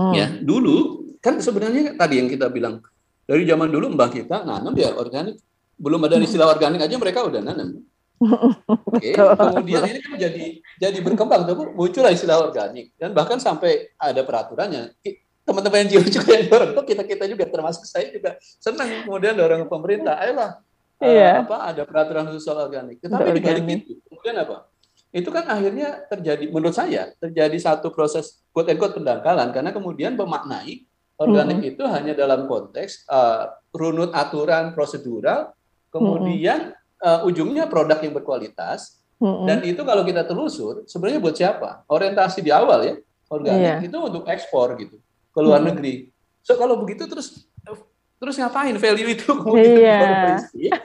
Hmm. 0.00 0.14
Ya 0.16 0.26
dulu 0.40 1.04
kan 1.20 1.36
sebenarnya 1.40 1.96
tadi 2.00 2.14
yang 2.16 2.28
kita 2.32 2.48
bilang 2.48 2.80
dari 3.28 3.44
zaman 3.44 3.68
dulu 3.68 3.92
mbah 3.92 4.08
kita 4.08 4.48
nanam 4.48 4.72
ya 4.72 4.96
organik. 4.96 5.36
Belum 5.76 6.00
ada 6.08 6.16
istilah 6.18 6.48
organik 6.48 6.80
aja 6.80 6.96
mereka 6.96 7.28
udah 7.28 7.44
nanam. 7.44 7.84
Oke, 8.18 9.14
okay. 9.14 9.14
kemudian 9.14 9.84
ini 9.86 10.00
kan 10.02 10.18
jadi 10.18 10.44
jadi 10.74 10.98
berkembang 11.06 11.46
tuh 11.46 11.70
muncullah 11.70 12.10
istilah 12.10 12.50
organik 12.50 12.90
dan 12.98 13.14
bahkan 13.14 13.38
sampai 13.38 13.94
ada 13.94 14.26
peraturannya 14.26 14.90
teman-teman 15.46 15.86
NGO 15.86 16.02
juga 16.04 16.34
yang 16.34 16.50
dorong 16.50 16.70
kok 16.76 16.86
kita 16.90 17.02
kita 17.06 17.24
juga 17.30 17.46
termasuk 17.46 17.86
saya 17.86 18.10
juga 18.10 18.34
senang 18.58 19.06
kemudian 19.06 19.38
dorong 19.38 19.70
pemerintah 19.70 20.18
ayolah 20.18 20.58
iya. 20.98 21.40
uh, 21.40 21.46
apa 21.46 21.56
ada 21.70 21.82
peraturan 21.86 22.26
khusus 22.28 22.42
soal 22.42 22.66
organik 22.66 22.98
tetapi 22.98 23.38
di 23.38 23.40
balik 23.40 23.64
itu 23.86 23.92
kemudian 24.10 24.36
apa 24.42 24.56
itu 25.08 25.30
kan 25.30 25.44
akhirnya 25.48 26.04
terjadi 26.10 26.44
menurut 26.52 26.74
saya 26.74 27.16
terjadi 27.16 27.54
satu 27.54 27.94
proses 27.94 28.44
quote 28.50 28.74
unquote 28.74 28.98
pendangkalan 28.98 29.48
karena 29.54 29.70
kemudian 29.70 30.18
memaknai 30.18 30.87
organik 31.18 31.58
mm-hmm. 31.60 31.72
itu 31.74 31.82
hanya 31.90 32.12
dalam 32.14 32.46
konteks 32.46 33.04
uh, 33.10 33.52
runut 33.74 34.14
aturan 34.14 34.72
prosedural 34.72 35.52
kemudian 35.90 36.72
mm-hmm. 36.72 37.04
uh, 37.04 37.28
ujungnya 37.28 37.66
produk 37.66 37.98
yang 38.00 38.14
berkualitas 38.14 39.02
mm-hmm. 39.18 39.46
dan 39.46 39.58
itu 39.66 39.82
kalau 39.82 40.06
kita 40.06 40.22
telusur 40.24 40.86
sebenarnya 40.86 41.20
buat 41.20 41.34
siapa 41.34 41.82
orientasi 41.90 42.40
di 42.40 42.54
awal 42.54 42.80
ya 42.86 42.94
organik 43.28 43.60
yeah. 43.60 43.78
itu 43.84 43.98
untuk 44.00 44.24
ekspor 44.24 44.72
gitu 44.80 44.96
ke 45.32 45.40
luar 45.40 45.62
hmm. 45.62 45.68
negeri. 45.72 45.94
So 46.42 46.56
kalau 46.58 46.80
begitu 46.80 47.06
terus 47.06 47.46
terus 48.18 48.34
ngapain 48.34 48.74
value 48.74 49.14
itu 49.14 49.30
kemudian 49.44 50.42
iya. 50.58 50.76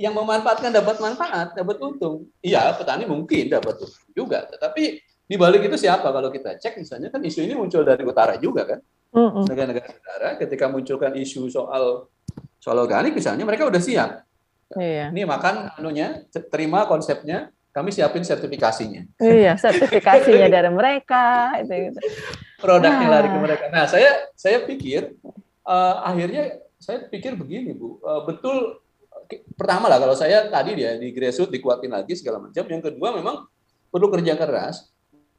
yang 0.00 0.16
memanfaatkan 0.16 0.72
dapat 0.72 0.96
manfaat, 1.02 1.52
dapat 1.52 1.76
untung. 1.84 2.24
Iya, 2.40 2.72
petani 2.78 3.04
mungkin 3.04 3.52
dapat 3.52 3.76
untung 3.84 4.08
juga, 4.16 4.48
tetapi 4.48 5.02
di 5.30 5.36
balik 5.38 5.68
itu 5.68 5.76
siapa 5.78 6.10
kalau 6.10 6.32
kita 6.32 6.58
cek 6.58 6.80
misalnya 6.80 7.12
kan 7.12 7.22
isu 7.22 7.44
ini 7.44 7.54
muncul 7.54 7.84
dari 7.84 8.02
utara 8.02 8.40
juga 8.40 8.64
kan. 8.64 8.80
Negara-negara 9.12 9.90
utara 9.90 10.28
ketika 10.38 10.70
munculkan 10.70 11.12
isu 11.18 11.50
soal 11.50 12.06
soal 12.62 12.78
organik 12.78 13.16
misalnya 13.16 13.42
mereka 13.42 13.66
udah 13.66 13.82
siap. 13.82 14.22
Iya. 14.78 15.10
Ini 15.10 15.26
makan 15.26 15.74
anunya 15.74 16.22
terima 16.30 16.86
konsepnya 16.86 17.50
kami 17.70 17.90
siapin 17.94 18.22
sertifikasinya. 18.22 19.06
Iya, 19.18 19.58
sertifikasinya 19.64 20.46
dari 20.46 20.70
mereka 20.70 21.54
itu 21.62 21.90
gitu. 21.90 21.98
Produknya 22.58 23.06
nah. 23.06 23.12
lari 23.18 23.28
ke 23.30 23.38
mereka. 23.38 23.64
Nah, 23.70 23.84
saya 23.86 24.30
saya 24.34 24.62
pikir 24.66 25.14
uh, 25.66 26.06
akhirnya 26.06 26.58
saya 26.78 27.06
pikir 27.06 27.38
begini, 27.38 27.74
Bu. 27.74 27.98
Uh, 28.02 28.26
betul 28.26 28.82
pertama 29.54 29.86
lah 29.86 30.02
kalau 30.02 30.18
saya 30.18 30.50
tadi 30.50 30.74
dia 30.74 30.98
di 30.98 31.14
grassroots 31.14 31.50
dikuatin 31.50 31.90
lagi 31.90 32.18
segala 32.18 32.42
macam. 32.42 32.62
Yang 32.66 32.82
kedua 32.90 33.14
memang 33.14 33.46
perlu 33.90 34.06
kerja 34.10 34.34
keras 34.38 34.89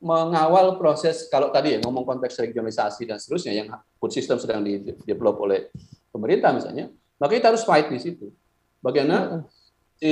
mengawal 0.01 0.81
proses 0.81 1.29
kalau 1.29 1.53
tadi 1.53 1.77
ya 1.77 1.79
ngomong 1.85 2.03
konteks 2.03 2.41
regionalisasi 2.41 3.05
dan 3.05 3.21
seterusnya 3.21 3.53
yang 3.53 3.67
food 4.01 4.11
system 4.11 4.41
sedang 4.41 4.65
di 4.65 4.81
develop 5.05 5.37
oleh 5.45 5.69
pemerintah 6.09 6.49
misalnya, 6.51 6.89
maka 7.21 7.37
kita 7.37 7.53
harus 7.53 7.61
fight 7.61 7.87
di 7.87 8.01
situ. 8.01 8.33
Bagaimana 8.81 9.45
si 10.01 10.11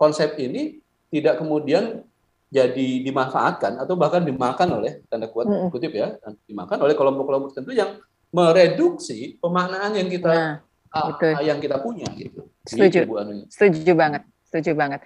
konsep 0.00 0.40
ini 0.40 0.80
tidak 1.12 1.44
kemudian 1.44 2.00
jadi 2.48 3.04
dimanfaatkan 3.04 3.76
atau 3.76 3.92
bahkan 4.00 4.24
dimakan 4.24 4.80
oleh 4.80 5.04
tanda 5.12 5.28
kutip 5.68 5.92
ya 5.92 6.16
dimakan 6.48 6.80
oleh 6.80 6.96
kelompok-kelompok 6.96 7.52
tertentu 7.52 7.76
yang 7.76 8.00
mereduksi 8.32 9.36
pemaknaan 9.36 9.92
yang 9.92 10.08
kita 10.08 10.32
nah, 10.32 11.12
uh, 11.12 11.44
yang 11.44 11.60
kita 11.60 11.76
punya 11.80 12.08
gitu. 12.16 12.48
Setuju. 12.64 13.04
Gitu, 13.04 13.44
Setuju 13.52 13.92
banget. 13.92 14.22
Setuju 14.48 14.72
banget. 14.72 15.00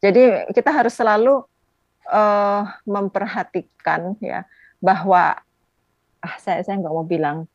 Jadi 0.00 0.48
kita 0.56 0.70
harus 0.72 0.96
selalu 0.96 1.44
uh, 2.08 2.64
memperhatikan 2.88 4.16
ya 4.18 4.48
bahwa 4.82 5.38
ah 6.18 6.34
saya 6.42 6.64
saya 6.66 6.80
nggak 6.82 6.94
mau 6.94 7.06
bilang 7.06 7.46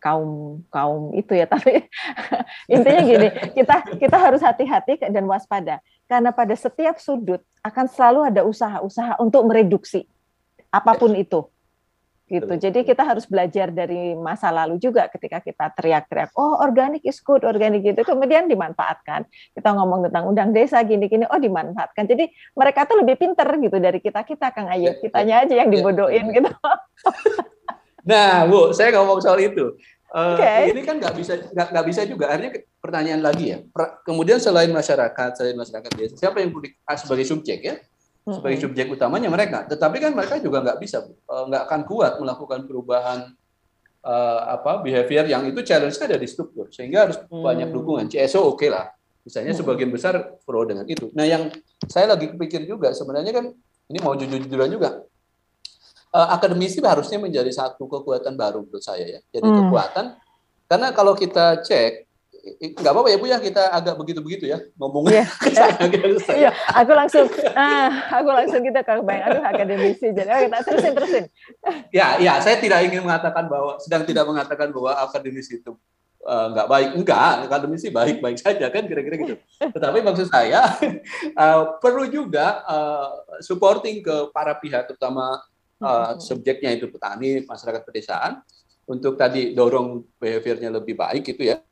kaum 0.00 0.64
kaum 0.72 1.12
itu 1.12 1.36
ya 1.36 1.44
tapi 1.54 1.88
intinya 2.68 3.02
gini 3.04 3.28
kita 3.52 3.96
kita 4.00 4.16
harus 4.16 4.40
hati-hati 4.42 5.00
dan 5.08 5.24
waspada. 5.28 5.78
Karena 6.10 6.34
pada 6.34 6.58
setiap 6.58 6.98
sudut 6.98 7.38
akan 7.62 7.86
selalu 7.86 8.20
ada 8.34 8.42
usaha-usaha 8.42 9.22
untuk 9.22 9.46
mereduksi 9.46 10.10
apa 10.74 10.98
pun 10.98 11.14
itu 11.14 11.46
gitu 12.30 12.54
jadi 12.54 12.86
kita 12.86 13.02
harus 13.02 13.26
belajar 13.26 13.74
dari 13.74 14.14
masa 14.14 14.54
lalu 14.54 14.78
juga 14.78 15.10
ketika 15.10 15.42
kita 15.42 15.74
teriak-teriak 15.74 16.30
oh 16.38 16.62
organik 16.62 17.02
is 17.02 17.18
good 17.20 17.42
organik 17.42 17.82
gitu 17.82 18.06
kemudian 18.06 18.46
dimanfaatkan 18.46 19.26
kita 19.52 19.68
ngomong 19.74 20.06
tentang 20.06 20.30
undang 20.30 20.54
desa 20.54 20.78
gini-gini 20.86 21.26
oh 21.26 21.40
dimanfaatkan 21.42 22.06
jadi 22.06 22.30
mereka 22.54 22.86
tuh 22.86 23.02
lebih 23.02 23.18
pinter 23.18 23.50
gitu 23.58 23.76
dari 23.82 23.98
kita 23.98 24.22
kita 24.22 24.54
kang 24.54 24.70
Ayub 24.70 24.94
ya, 24.94 25.02
kitanya 25.02 25.34
ya. 25.34 25.44
aja 25.44 25.54
yang 25.66 25.68
ya, 25.68 25.74
dibodohin 25.74 26.26
gitu 26.30 26.50
Nah, 28.00 28.48
Bu, 28.48 28.72
saya 28.72 28.96
ngomong 28.96 29.20
soal 29.20 29.40
itu. 29.44 29.76
Uh, 30.10 30.34
okay. 30.34 30.74
Ini 30.74 30.82
kan 30.82 30.98
nggak 30.98 31.14
bisa 31.14 31.38
nggak 31.54 31.86
bisa 31.86 32.02
juga. 32.08 32.34
Artinya 32.34 32.58
pertanyaan 32.82 33.22
lagi 33.22 33.54
ya. 33.54 33.58
Kemudian 34.02 34.42
selain 34.42 34.72
masyarakat, 34.74 35.38
selain 35.38 35.54
masyarakat 35.54 35.90
desa, 35.94 36.14
siapa 36.18 36.42
yang 36.42 36.50
ah, 36.88 36.98
sebagai 36.98 37.28
subjek 37.28 37.60
ya? 37.62 37.74
Sebagai 38.20 38.58
subjek 38.62 38.86
utamanya 38.92 39.32
mereka. 39.32 39.64
Tetapi 39.64 39.96
kan 39.96 40.12
mereka 40.12 40.36
juga 40.38 40.60
nggak 40.60 40.78
bisa, 40.78 41.02
uh, 41.06 41.44
nggak 41.48 41.62
akan 41.66 41.80
kuat 41.88 42.12
melakukan 42.20 42.68
perubahan 42.68 43.32
uh, 44.04 44.40
apa 44.60 44.84
behavior 44.84 45.24
yang 45.24 45.42
itu 45.48 45.64
challenge-nya 45.64 46.14
ada 46.14 46.18
di 46.20 46.28
struktur, 46.28 46.68
sehingga 46.68 47.08
harus 47.08 47.16
hmm. 47.16 47.40
banyak 47.40 47.68
dukungan. 47.72 48.06
CSO 48.12 48.44
oke 48.44 48.60
okay 48.60 48.68
lah. 48.68 48.92
Misalnya 49.24 49.52
sebagian 49.52 49.92
besar 49.92 50.16
pro 50.44 50.64
dengan 50.64 50.88
itu. 50.88 51.12
Nah, 51.12 51.28
yang 51.28 51.52
saya 51.84 52.12
lagi 52.12 52.32
pikir 52.32 52.64
juga 52.64 52.92
sebenarnya 52.96 53.32
kan 53.36 53.52
ini 53.90 53.98
mau 54.00 54.16
jujur-jujuran 54.16 54.70
juga 54.72 55.04
uh, 56.14 56.28
akademisi 56.34 56.78
harusnya 56.82 57.18
menjadi 57.18 57.50
satu 57.50 57.86
kekuatan 57.86 58.34
baru 58.34 58.62
menurut 58.66 58.82
saya 58.82 59.06
ya. 59.06 59.20
Jadi 59.30 59.48
hmm. 59.48 59.58
kekuatan 59.66 60.06
karena 60.70 60.88
kalau 60.94 61.18
kita 61.18 61.62
cek 61.66 62.09
nggak 62.60 62.92
apa-apa 62.92 63.08
ya 63.12 63.16
Bu 63.20 63.26
ya 63.28 63.38
kita 63.40 63.62
agak 63.72 63.94
begitu-begitu 64.00 64.44
ya 64.48 64.58
ngomongnya. 64.76 65.24
Iya, 65.44 65.66
iya. 66.40 66.50
aku 66.72 66.92
langsung 66.92 67.26
ah, 67.52 67.88
aku 68.20 68.28
langsung 68.32 68.60
kita 68.64 68.80
kalau 68.84 69.04
bayang 69.04 69.32
aduh 69.32 69.44
akademisi 69.44 70.12
jadi 70.12 70.28
oh, 70.28 70.40
kita 70.48 70.58
terusin 70.64 70.92
terusin. 70.96 71.24
Ya, 71.90 72.16
ya, 72.22 72.38
saya 72.38 72.56
tidak 72.62 72.86
ingin 72.86 73.02
mengatakan 73.02 73.50
bahwa 73.50 73.76
sedang 73.82 74.06
tidak 74.06 74.24
mengatakan 74.24 74.70
bahwa 74.70 74.94
akademisi 74.94 75.58
itu 75.60 75.74
uh, 76.24 76.46
nggak 76.54 76.68
baik. 76.70 76.88
Enggak, 76.96 77.50
akademisi 77.50 77.86
baik-baik 77.90 78.38
saja 78.40 78.66
kan 78.70 78.86
kira-kira 78.86 79.16
gitu. 79.18 79.36
Tetapi 79.58 79.98
maksud 80.00 80.30
saya 80.30 80.70
uh, 81.34 81.76
perlu 81.82 82.06
juga 82.08 82.62
uh, 82.64 83.08
supporting 83.42 84.00
ke 84.00 84.30
para 84.30 84.54
pihak 84.56 84.86
terutama 84.86 85.42
uh, 85.82 86.16
subjeknya 86.22 86.78
itu 86.78 86.86
petani, 86.88 87.44
masyarakat 87.44 87.82
pedesaan 87.82 88.40
untuk 88.90 89.14
tadi 89.14 89.54
dorong 89.54 90.18
behaviornya 90.18 90.74
lebih 90.74 90.98
baik 90.98 91.30
itu 91.30 91.46
ya 91.46 91.62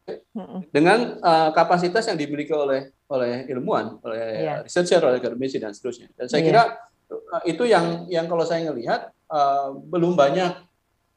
dengan 0.71 1.19
uh, 1.19 1.51
kapasitas 1.51 2.07
yang 2.07 2.15
dimiliki 2.15 2.55
oleh 2.55 2.95
oleh 3.11 3.43
ilmuwan, 3.51 3.99
oleh 4.07 4.23
yeah. 4.47 4.59
researcher, 4.63 5.03
oleh 5.03 5.19
akademisi 5.19 5.59
dan 5.59 5.75
seterusnya. 5.75 6.15
Dan 6.15 6.31
saya 6.31 6.41
yeah. 6.41 6.47
kira 6.47 6.63
uh, 7.11 7.43
itu 7.43 7.67
yang 7.67 8.07
yang 8.07 8.31
kalau 8.31 8.47
saya 8.47 8.71
melihat 8.71 9.11
uh, 9.27 9.75
belum 9.75 10.15
banyak 10.15 10.63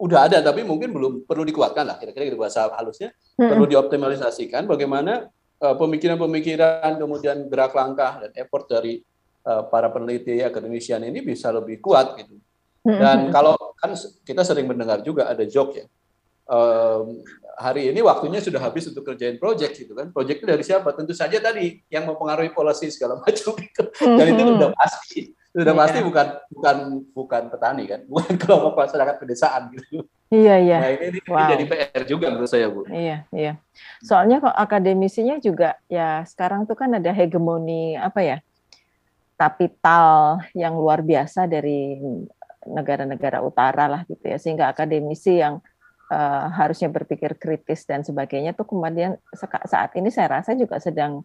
udah 0.02 0.26
ada 0.26 0.42
tapi 0.42 0.66
mungkin 0.66 0.90
belum 0.90 1.30
perlu 1.30 1.46
dikuatkan 1.46 1.86
lah 1.86 2.02
kira-kira 2.02 2.26
gitu 2.26 2.42
bahasa 2.42 2.74
halusnya 2.74 3.14
hmm. 3.38 3.46
perlu 3.54 3.70
dioptimalisasikan 3.70 4.66
bagaimana 4.66 5.30
pemikiran-pemikiran 5.62 6.98
kemudian 6.98 7.46
gerak 7.46 7.78
langkah 7.78 8.18
dan 8.18 8.34
effort 8.34 8.66
dari 8.66 9.06
uh, 9.46 9.62
para 9.70 9.94
peneliti 9.94 10.42
akademisian 10.42 11.06
ini 11.06 11.22
bisa 11.22 11.54
lebih 11.54 11.78
kuat 11.78 12.18
gitu 12.18 12.42
dan 12.82 13.30
kalau 13.30 13.54
kan 13.78 13.94
kita 14.26 14.41
sering 14.41 14.65
mendengar 14.65 15.06
juga 15.06 15.30
ada 15.30 15.46
joke 15.46 15.78
ya. 15.78 15.86
Um, 16.52 17.24
hari 17.56 17.94
ini 17.94 18.02
waktunya 18.02 18.41
sudah 18.41 18.60
habis 18.60 18.89
untuk 18.89 19.06
kerjain 19.06 19.38
project 19.38 19.78
gitu 19.78 19.94
kan. 19.94 20.10
Project 20.10 20.41
itu 20.41 20.48
dari 20.50 20.63
siapa? 20.65 20.89
Tentu 20.98 21.13
saja 21.13 21.38
tadi 21.38 21.80
yang 21.88 22.10
mempengaruhi 22.10 22.52
polisi 22.52 22.89
segala 22.89 23.17
macam 23.24 23.54
itu. 23.56 23.84
Dan 24.02 24.26
itu 24.34 24.41
sudah 24.58 24.72
pasti. 24.74 25.22
Sudah 25.52 25.76
pasti 25.76 26.00
iya. 26.00 26.08
bukan 26.08 26.28
bukan 26.48 26.78
bukan 27.12 27.41
petani 27.52 27.84
kan, 27.84 28.02
bukan 28.12 28.34
kelompok 28.39 28.74
masyarakat 28.88 29.15
pedesaan 29.20 29.62
gitu. 29.76 30.08
Iya 30.32 30.56
iya. 30.63 30.78
Nah 30.80 30.91
ini, 30.96 31.06
ini 31.12 31.20
wow. 31.28 31.50
jadi 31.52 31.63
PR 31.67 32.04
juga 32.08 32.26
menurut 32.32 32.48
saya 32.48 32.72
bu. 32.72 32.88
Iya 32.88 33.28
iya. 33.36 33.60
Soalnya 34.00 34.39
kok 34.39 34.56
akademisinya 34.56 35.44
juga 35.44 35.76
ya 35.91 36.24
sekarang 36.24 36.63
tuh 36.63 36.80
kan 36.80 36.96
ada 36.96 37.12
hegemoni 37.12 38.00
apa 38.00 38.24
ya 38.24 38.38
kapital 39.36 40.39
yang 40.56 40.80
luar 40.80 41.04
biasa 41.04 41.52
dari 41.52 42.00
negara-negara 42.67 43.41
utara 43.41 43.89
lah 43.89 44.02
gitu 44.06 44.21
ya. 44.26 44.38
Sehingga 44.38 44.69
akademisi 44.69 45.41
yang 45.41 45.62
uh, 46.12 46.45
harusnya 46.52 46.91
berpikir 46.91 47.39
kritis 47.39 47.88
dan 47.88 48.04
sebagainya 48.04 48.52
tuh 48.52 48.67
kemudian 48.67 49.15
saat 49.65 49.95
ini 49.95 50.12
saya 50.12 50.41
rasa 50.41 50.54
juga 50.54 50.78
sedang 50.78 51.24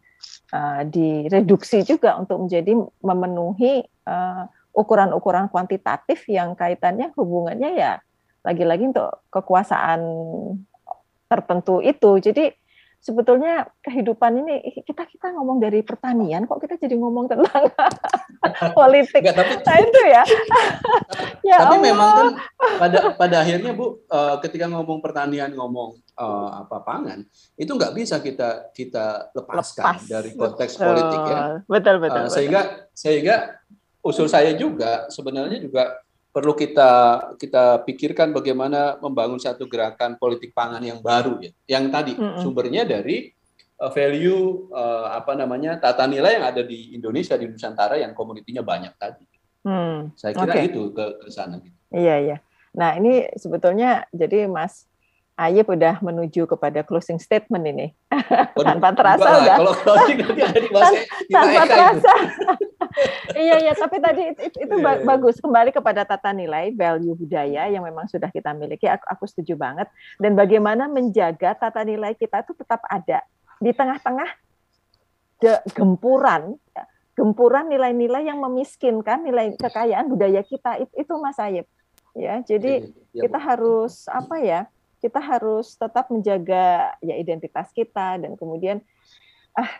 uh, 0.54 0.82
direduksi 0.86 1.82
juga 1.82 2.14
untuk 2.16 2.46
menjadi 2.46 2.72
memenuhi 3.02 3.82
uh, 4.06 4.46
ukuran-ukuran 4.76 5.48
kuantitatif 5.48 6.28
yang 6.28 6.54
kaitannya 6.54 7.10
hubungannya 7.16 7.70
ya 7.74 7.92
lagi-lagi 8.46 8.94
untuk 8.94 9.26
kekuasaan 9.34 10.00
tertentu 11.26 11.82
itu. 11.82 12.22
Jadi 12.22 12.54
sebetulnya 13.06 13.70
kehidupan 13.86 14.42
ini 14.42 14.82
kita 14.82 15.06
kita 15.06 15.30
ngomong 15.38 15.62
dari 15.62 15.86
pertanian 15.86 16.42
kok 16.42 16.58
kita 16.58 16.74
jadi 16.74 16.98
ngomong 16.98 17.30
tentang 17.30 17.70
politik. 18.78 19.22
Enggak, 19.22 19.38
tapi, 19.38 19.54
nah 19.62 19.76
itu 19.78 20.00
ya. 20.10 20.24
ya 21.54 21.56
tapi 21.62 21.76
Allah. 21.78 21.86
memang 21.86 22.10
kan 22.10 22.34
pada 22.82 22.98
pada 23.14 23.36
akhirnya 23.46 23.70
Bu 23.78 24.02
uh, 24.10 24.42
ketika 24.42 24.66
ngomong 24.66 24.98
pertanian 24.98 25.54
ngomong 25.54 26.02
uh, 26.18 26.66
apa 26.66 26.82
pangan 26.82 27.22
itu 27.54 27.70
nggak 27.70 27.94
bisa 27.94 28.18
kita 28.18 28.74
kita 28.74 29.30
lepaskan 29.30 30.02
Lepas. 30.02 30.10
dari 30.10 30.30
konteks 30.34 30.72
betul. 30.74 30.86
politik 30.90 31.20
ya. 31.30 31.38
Betul 31.70 31.96
betul. 32.02 32.24
Uh, 32.26 32.30
sehingga 32.34 32.60
betul. 32.66 32.90
sehingga 32.90 33.36
usul 34.02 34.26
saya 34.26 34.50
juga 34.58 35.06
sebenarnya 35.14 35.62
juga 35.62 35.94
perlu 36.36 36.52
kita 36.52 36.90
kita 37.40 37.80
pikirkan 37.88 38.36
bagaimana 38.36 39.00
membangun 39.00 39.40
satu 39.40 39.64
gerakan 39.64 40.20
politik 40.20 40.52
pangan 40.52 40.84
yang 40.84 41.00
baru 41.00 41.40
ya. 41.40 41.48
Yang 41.64 41.84
tadi 41.88 42.12
mm 42.12 42.20
-hmm. 42.20 42.40
sumbernya 42.44 42.84
dari 42.84 43.32
uh, 43.80 43.88
value 43.88 44.68
uh, 44.68 45.16
apa 45.16 45.32
namanya 45.32 45.80
tata 45.80 46.04
nilai 46.04 46.36
yang 46.36 46.44
ada 46.44 46.60
di 46.60 46.92
Indonesia 46.92 47.40
di 47.40 47.48
Nusantara 47.48 47.96
yang 47.96 48.12
komunitinya 48.12 48.60
banyak 48.60 48.92
tadi. 49.00 49.24
Hmm. 49.64 50.12
Saya 50.12 50.36
kira 50.36 50.52
okay. 50.52 50.68
itu 50.68 50.92
ke, 50.92 51.04
ke 51.24 51.28
sana. 51.32 51.56
Gitu. 51.56 51.74
Iya 51.96 52.16
iya. 52.20 52.36
Nah 52.76 53.00
ini 53.00 53.32
sebetulnya 53.40 54.04
jadi 54.12 54.44
Mas 54.44 54.84
Ayep 55.36 55.68
udah 55.68 56.00
menuju 56.00 56.48
kepada 56.48 56.80
closing 56.80 57.20
statement 57.20 57.68
ini. 57.68 57.86
Waduh, 58.56 58.64
tanpa 58.72 58.96
terasa 58.96 59.28
udah. 59.36 59.56
Kalau 59.60 59.74
closing 59.84 60.18
nanti 60.24 60.40
ada 60.40 60.58
di 60.64 60.70
tanpa 61.28 61.62
terasa. 61.68 62.12
iya 63.44 63.56
iya, 63.60 63.72
tapi 63.76 64.00
tadi 64.00 64.32
itu, 64.32 64.64
itu 64.64 64.74
yeah. 64.80 64.96
Iya. 64.96 65.04
bagus 65.04 65.36
kembali 65.36 65.76
kepada 65.76 66.08
tata 66.08 66.32
nilai 66.32 66.72
value 66.72 67.12
budaya 67.12 67.68
yang 67.68 67.84
memang 67.84 68.08
sudah 68.08 68.32
kita 68.32 68.56
miliki. 68.56 68.88
Aku, 68.88 69.04
aku 69.04 69.24
setuju 69.28 69.60
banget. 69.60 69.92
Dan 70.16 70.40
bagaimana 70.40 70.88
menjaga 70.88 71.52
tata 71.52 71.84
nilai 71.84 72.16
kita 72.16 72.40
itu 72.40 72.56
tetap 72.56 72.80
ada 72.88 73.20
di 73.60 73.76
tengah-tengah 73.76 74.30
gempuran 75.76 76.56
ya, 76.72 76.84
gempuran 77.12 77.68
nilai-nilai 77.68 78.24
yang 78.24 78.40
memiskinkan 78.40 79.20
nilai 79.20 79.52
kekayaan 79.52 80.08
budaya 80.08 80.40
kita 80.40 80.80
itu, 80.80 80.92
itu 80.96 81.12
Mas 81.20 81.36
Ayep. 81.36 81.68
Ya, 82.16 82.40
jadi 82.40 82.88
ya, 83.12 83.28
kita 83.28 83.36
harus 83.36 84.08
apa 84.08 84.40
ya? 84.40 84.64
Kita 85.06 85.22
harus 85.22 85.78
tetap 85.78 86.10
menjaga 86.10 86.98
ya 86.98 87.14
identitas 87.14 87.70
kita 87.70 88.18
dan 88.18 88.34
kemudian 88.34 88.82
ah, 89.54 89.70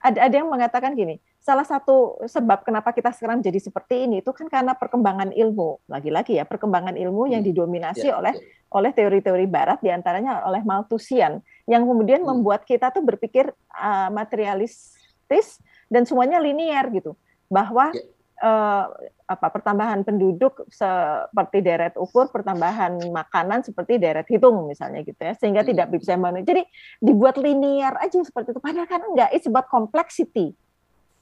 ada 0.00 0.24
ada 0.24 0.34
yang 0.34 0.48
mengatakan 0.48 0.96
gini 0.96 1.20
salah 1.42 1.66
satu 1.68 2.22
sebab 2.24 2.64
kenapa 2.64 2.96
kita 2.96 3.12
sekarang 3.12 3.44
jadi 3.44 3.60
seperti 3.60 4.08
ini 4.08 4.24
itu 4.24 4.32
kan 4.32 4.48
karena 4.48 4.72
perkembangan 4.72 5.36
ilmu 5.36 5.84
lagi-lagi 5.92 6.40
ya 6.40 6.48
perkembangan 6.48 6.96
ilmu 6.96 7.28
yang 7.28 7.44
hmm. 7.44 7.50
didominasi 7.52 8.08
ya, 8.08 8.16
oleh 8.16 8.32
ya. 8.32 8.42
oleh 8.72 8.90
teori-teori 8.96 9.46
Barat 9.50 9.84
di 9.84 9.92
antaranya 9.92 10.40
oleh 10.48 10.64
Malthusian 10.64 11.44
yang 11.68 11.84
kemudian 11.84 12.24
hmm. 12.24 12.30
membuat 12.32 12.64
kita 12.64 12.88
tuh 12.94 13.04
berpikir 13.04 13.52
uh, 13.76 14.08
materialistis 14.08 15.60
dan 15.92 16.08
semuanya 16.08 16.40
linier 16.40 16.88
gitu 16.94 17.12
bahwa 17.52 17.92
ya 17.92 18.00
uh, 18.40 18.84
apa 19.28 19.46
pertambahan 19.48 20.04
penduduk 20.04 20.64
seperti 20.68 21.64
deret 21.64 21.96
ukur, 21.96 22.28
pertambahan 22.28 23.00
makanan 23.12 23.64
seperti 23.64 23.96
deret 23.96 24.28
hitung 24.28 24.68
misalnya 24.68 25.04
gitu 25.04 25.18
ya, 25.18 25.32
sehingga 25.36 25.64
hmm. 25.64 25.70
tidak 25.72 25.86
bisa 25.92 26.16
memenuhi. 26.16 26.44
Jadi 26.44 26.62
dibuat 27.00 27.36
linear 27.36 27.96
aja 28.00 28.20
seperti 28.20 28.56
itu. 28.56 28.60
Padahal 28.60 28.88
kan 28.88 29.02
enggak, 29.04 29.30
it's 29.32 29.48
about 29.48 29.68
complexity. 29.68 30.52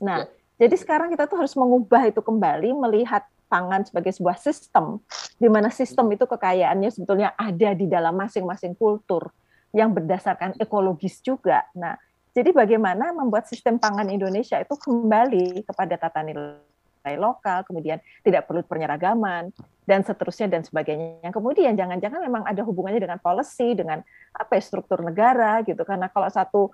Nah, 0.03 0.27
ya. 0.27 0.67
jadi 0.67 0.75
sekarang 0.79 1.13
kita 1.13 1.27
tuh 1.27 1.39
harus 1.39 1.55
mengubah 1.55 2.09
itu 2.11 2.21
kembali, 2.23 2.71
melihat 2.77 3.27
pangan 3.51 3.83
sebagai 3.83 4.15
sebuah 4.15 4.39
sistem, 4.39 5.03
di 5.37 5.51
mana 5.51 5.69
sistem 5.75 6.07
itu 6.15 6.23
kekayaannya 6.23 6.91
sebetulnya 6.95 7.35
ada 7.35 7.75
di 7.75 7.91
dalam 7.91 8.15
masing-masing 8.15 8.79
kultur 8.79 9.35
yang 9.75 9.91
berdasarkan 9.91 10.55
ekologis 10.59 11.19
juga. 11.23 11.67
Nah, 11.75 11.99
jadi 12.31 12.55
bagaimana 12.55 13.11
membuat 13.11 13.51
sistem 13.51 13.79
pangan 13.79 14.07
Indonesia 14.07 14.59
itu 14.63 14.75
kembali 14.79 15.67
kepada 15.67 15.99
tata 15.99 16.23
nilai 16.23 16.70
lokal, 17.17 17.65
kemudian 17.65 17.99
tidak 18.21 18.45
perlu 18.45 18.61
penyeragaman 18.65 19.49
dan 19.89 20.05
seterusnya 20.05 20.53
dan 20.53 20.63
sebagainya. 20.63 21.25
Yang 21.25 21.35
kemudian 21.41 21.73
jangan-jangan 21.75 22.21
memang 22.21 22.43
ada 22.45 22.61
hubungannya 22.63 23.01
dengan 23.01 23.19
policy, 23.19 23.73
dengan 23.73 24.05
apa 24.37 24.53
ya, 24.59 24.63
struktur 24.63 25.01
negara 25.01 25.65
gitu. 25.65 25.81
Karena 25.83 26.13
kalau 26.13 26.29
satu 26.29 26.71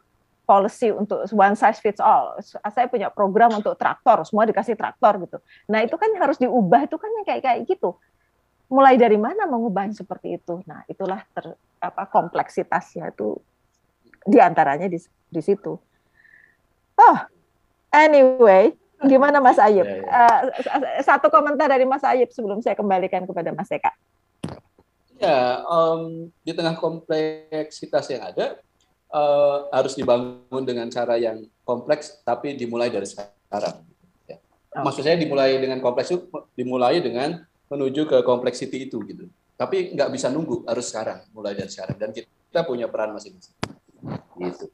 policy 0.47 0.95
untuk 0.95 1.27
one 1.35 1.59
size 1.59 1.83
fits 1.83 1.99
all, 1.99 2.39
saya 2.45 2.87
punya 2.87 3.11
program 3.11 3.51
untuk 3.59 3.75
traktor, 3.75 4.23
semua 4.23 4.47
dikasih 4.47 4.79
traktor 4.79 5.19
gitu. 5.27 5.39
Nah 5.67 5.83
itu 5.83 5.99
kan 5.99 6.11
harus 6.23 6.39
diubah, 6.39 6.87
itu 6.87 6.97
kan 6.99 7.11
yang 7.11 7.27
kayak 7.27 7.43
kayak 7.43 7.61
gitu. 7.67 7.99
Mulai 8.71 8.95
dari 8.99 9.19
mana 9.19 9.47
mengubah 9.47 9.91
seperti 9.91 10.39
itu? 10.39 10.63
Nah 10.67 10.87
itulah 10.87 11.23
ter, 11.35 11.55
apa 11.83 12.07
kompleksitasnya 12.07 13.11
itu 13.11 13.39
di 14.27 14.39
antaranya 14.39 14.87
di, 14.87 14.99
di 15.31 15.43
situ. 15.43 15.79
Oh, 16.97 17.19
anyway, 17.91 18.73
Gimana 19.05 19.45
Mas 19.45 19.61
Ayub? 19.61 19.85
Ya, 19.85 20.01
ya. 20.01 20.09
Uh, 20.09 20.41
satu 21.05 21.29
komentar 21.29 21.69
dari 21.69 21.85
Mas 21.85 22.01
Ayub 22.01 22.33
sebelum 22.33 22.65
saya 22.65 22.73
kembalikan 22.73 23.29
kepada 23.29 23.53
Mas 23.53 23.69
Eka. 23.69 23.93
Ya, 25.21 25.65
um, 25.69 26.33
di 26.45 26.53
tengah 26.53 26.77
kompleksitas 26.77 28.09
yang 28.13 28.25
ada, 28.25 28.61
uh, 29.13 29.69
harus 29.73 29.97
dibangun 29.97 30.65
dengan 30.65 30.89
cara 30.89 31.17
yang 31.21 31.45
kompleks, 31.65 32.21
tapi 32.25 32.57
dimulai 32.57 32.89
dari 32.89 33.05
sekarang. 33.05 33.85
Ya. 34.29 34.41
Okay. 34.41 34.85
Maksud 34.85 35.03
saya 35.05 35.17
dimulai 35.17 35.57
dengan 35.61 35.81
kompleks 35.81 36.13
itu 36.13 36.29
dimulai 36.57 37.01
dengan 37.01 37.45
menuju 37.69 38.09
ke 38.09 38.19
kompleksiti 38.25 38.89
itu 38.89 39.01
gitu. 39.09 39.29
Tapi 39.57 39.97
nggak 39.97 40.13
bisa 40.13 40.29
nunggu, 40.29 40.69
harus 40.69 40.89
sekarang, 40.89 41.25
mulai 41.33 41.57
dari 41.57 41.73
sekarang. 41.73 41.97
Dan 41.97 42.13
kita 42.13 42.61
punya 42.65 42.89
peran 42.89 43.17
masing-masing. 43.17 43.57
Gitu. 44.37 44.69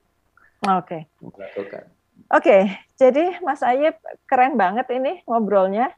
Oke. 0.67 1.07
Okay. 1.23 2.02
Oke, 2.33 2.65
jadi 2.97 3.37
Mas 3.45 3.61
Ayib 3.61 3.93
keren 4.25 4.57
banget 4.57 4.89
ini 4.89 5.21
ngobrolnya 5.29 5.93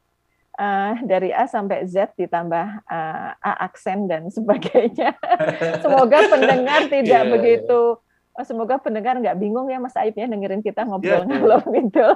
uh, 0.58 0.98
dari 1.06 1.30
A 1.30 1.46
sampai 1.46 1.86
Z 1.86 2.14
ditambah 2.18 2.66
uh, 2.90 3.30
A 3.38 3.52
aksen 3.66 4.10
dan 4.10 4.26
sebagainya. 4.34 5.14
semoga 5.78 6.26
pendengar 6.34 6.90
tidak 6.90 7.22
yeah, 7.22 7.30
begitu, 7.30 7.80
yeah. 8.34 8.44
semoga 8.46 8.82
pendengar 8.82 9.14
nggak 9.18 9.38
bingung 9.38 9.70
ya 9.70 9.78
Mas 9.78 9.94
Ayib 9.94 10.18
ya 10.18 10.26
dengerin 10.26 10.58
kita 10.58 10.82
ngobrol 10.82 11.22
yeah, 11.22 11.28
ngalor 11.28 11.62
gitu. 11.70 12.06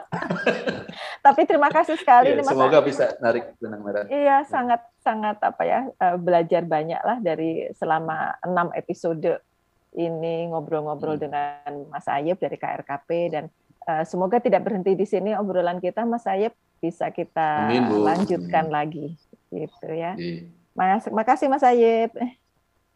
Tapi 1.23 1.41
terima 1.47 1.71
kasih 1.71 1.95
sekali 1.95 2.35
yeah, 2.35 2.43
nih 2.43 2.45
Mas. 2.47 2.55
Semoga 2.59 2.79
bisa 2.83 3.07
narik 3.23 3.55
benang 3.63 3.83
merah. 3.87 4.07
Iya, 4.11 4.47
sangat 4.51 4.83
sangat 4.99 5.39
apa 5.47 5.63
ya 5.63 5.81
uh, 5.95 6.17
belajar 6.19 6.67
banyak 6.67 7.01
lah 7.07 7.19
dari 7.23 7.71
selama 7.79 8.35
enam 8.43 8.75
episode 8.75 9.47
ini 9.95 10.51
ngobrol-ngobrol 10.53 11.17
hmm. 11.17 11.23
dengan 11.23 11.71
Mas 11.87 12.07
Ayib 12.07 12.39
dari 12.39 12.59
KRKP 12.59 13.09
dan 13.31 13.47
semoga 14.05 14.39
tidak 14.39 14.65
berhenti 14.69 14.93
di 14.95 15.07
sini 15.09 15.33
obrolan 15.35 15.81
kita, 15.81 16.05
Mas 16.05 16.29
Ayep 16.29 16.53
bisa 16.79 17.11
kita 17.11 17.69
Amin, 17.69 17.91
lanjutkan 18.05 18.71
Amin. 18.71 18.75
lagi, 18.75 19.07
gitu 19.51 19.89
ya. 19.91 20.15
Mas, 20.77 21.11
makasih 21.11 21.51
Mas 21.51 21.67
Ayep. 21.67 22.15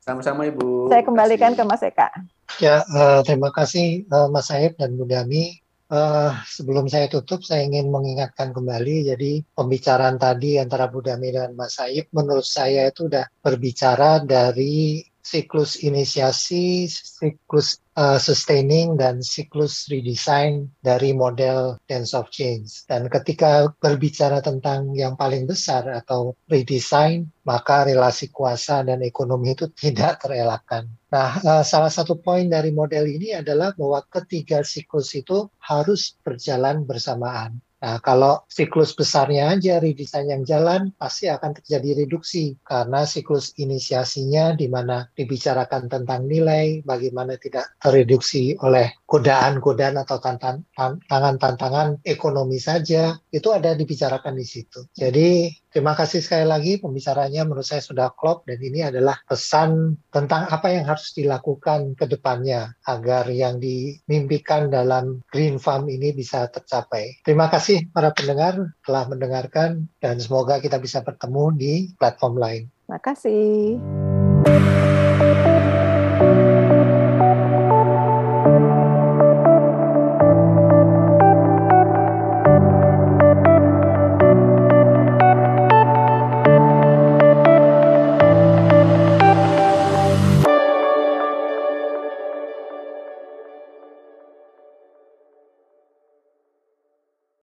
Sama-sama 0.02 0.46
Ibu. 0.46 0.90
Saya 0.90 1.02
kembalikan 1.02 1.54
ke 1.54 1.62
Mas 1.62 1.82
Eka. 1.82 2.10
Ya, 2.58 2.82
uh, 2.90 3.22
terima 3.26 3.50
kasih 3.54 4.06
uh, 4.10 4.28
Mas 4.30 4.50
Ayep 4.50 4.74
dan 4.78 4.94
Bu 4.94 5.06
Dami. 5.06 5.58
Uh, 5.92 6.32
sebelum 6.48 6.88
saya 6.88 7.04
tutup, 7.04 7.44
saya 7.44 7.68
ingin 7.68 7.92
mengingatkan 7.92 8.56
kembali, 8.56 9.12
jadi 9.12 9.44
pembicaraan 9.52 10.16
tadi 10.16 10.56
antara 10.56 10.88
Bu 10.88 11.04
Dami 11.04 11.28
dan 11.28 11.52
Mas 11.52 11.76
Ayep, 11.76 12.08
menurut 12.16 12.48
saya 12.48 12.88
itu 12.88 13.12
sudah 13.12 13.28
berbicara 13.44 14.24
dari 14.24 15.04
siklus 15.20 15.84
inisiasi, 15.84 16.88
siklus 16.88 17.81
uh, 17.96 18.18
sustaining 18.20 18.96
dan 18.96 19.20
siklus 19.20 19.88
redesign 19.88 20.68
dari 20.80 21.12
model 21.12 21.76
dance 21.88 22.16
of 22.16 22.28
change. 22.32 22.84
Dan 22.88 23.08
ketika 23.12 23.72
berbicara 23.80 24.40
tentang 24.40 24.92
yang 24.96 25.16
paling 25.16 25.44
besar 25.44 25.84
atau 25.88 26.36
redesign, 26.48 27.28
maka 27.42 27.84
relasi 27.84 28.30
kuasa 28.30 28.86
dan 28.86 29.02
ekonomi 29.04 29.52
itu 29.52 29.68
tidak 29.82 30.24
terelakkan. 30.24 30.88
Nah, 31.12 31.36
uh, 31.44 31.64
salah 31.64 31.92
satu 31.92 32.16
poin 32.16 32.48
dari 32.48 32.72
model 32.72 33.04
ini 33.04 33.36
adalah 33.36 33.76
bahwa 33.76 34.00
ketiga 34.08 34.64
siklus 34.64 35.12
itu 35.12 35.48
harus 35.60 36.16
berjalan 36.24 36.88
bersamaan. 36.88 37.60
Nah, 37.82 37.98
kalau 37.98 38.46
siklus 38.46 38.94
besarnya 38.94 39.58
aja 39.58 39.82
redesign 39.82 40.30
yang 40.30 40.46
jalan, 40.46 40.94
pasti 40.94 41.26
akan 41.26 41.58
terjadi 41.58 42.06
reduksi 42.06 42.54
karena 42.62 43.02
siklus 43.02 43.58
inisiasinya 43.58 44.54
di 44.54 44.70
mana 44.70 45.10
dibicarakan 45.18 45.90
tentang 45.90 46.30
nilai, 46.30 46.86
bagaimana 46.86 47.34
tidak 47.42 47.74
tereduksi 47.82 48.54
oleh 48.62 49.02
godaan-godaan 49.02 49.98
atau 49.98 50.22
tantangan-tantangan 50.22 52.06
ekonomi 52.06 52.62
saja, 52.62 53.18
itu 53.34 53.48
ada 53.50 53.74
dibicarakan 53.74 54.38
di 54.38 54.46
situ. 54.46 54.86
Jadi 54.94 55.50
Terima 55.72 55.96
kasih 55.96 56.20
sekali 56.20 56.44
lagi 56.44 56.76
pembicaranya 56.76 57.48
menurut 57.48 57.64
saya 57.64 57.80
sudah 57.80 58.12
klop 58.12 58.44
dan 58.44 58.60
ini 58.60 58.84
adalah 58.84 59.16
pesan 59.24 59.96
tentang 60.12 60.44
apa 60.52 60.68
yang 60.68 60.84
harus 60.84 61.16
dilakukan 61.16 61.96
ke 61.96 62.04
depannya 62.04 62.76
agar 62.84 63.24
yang 63.32 63.56
dimimpikan 63.56 64.68
dalam 64.68 65.24
Green 65.32 65.56
Farm 65.56 65.88
ini 65.88 66.12
bisa 66.12 66.44
tercapai. 66.52 67.24
Terima 67.24 67.48
kasih 67.48 67.88
para 67.88 68.12
pendengar 68.12 68.60
telah 68.84 69.08
mendengarkan 69.08 69.88
dan 69.96 70.20
semoga 70.20 70.60
kita 70.60 70.76
bisa 70.76 71.00
bertemu 71.00 71.44
di 71.56 71.74
platform 71.96 72.36
lain. 72.36 72.62
Terima 72.84 73.00
kasih. 73.00 73.80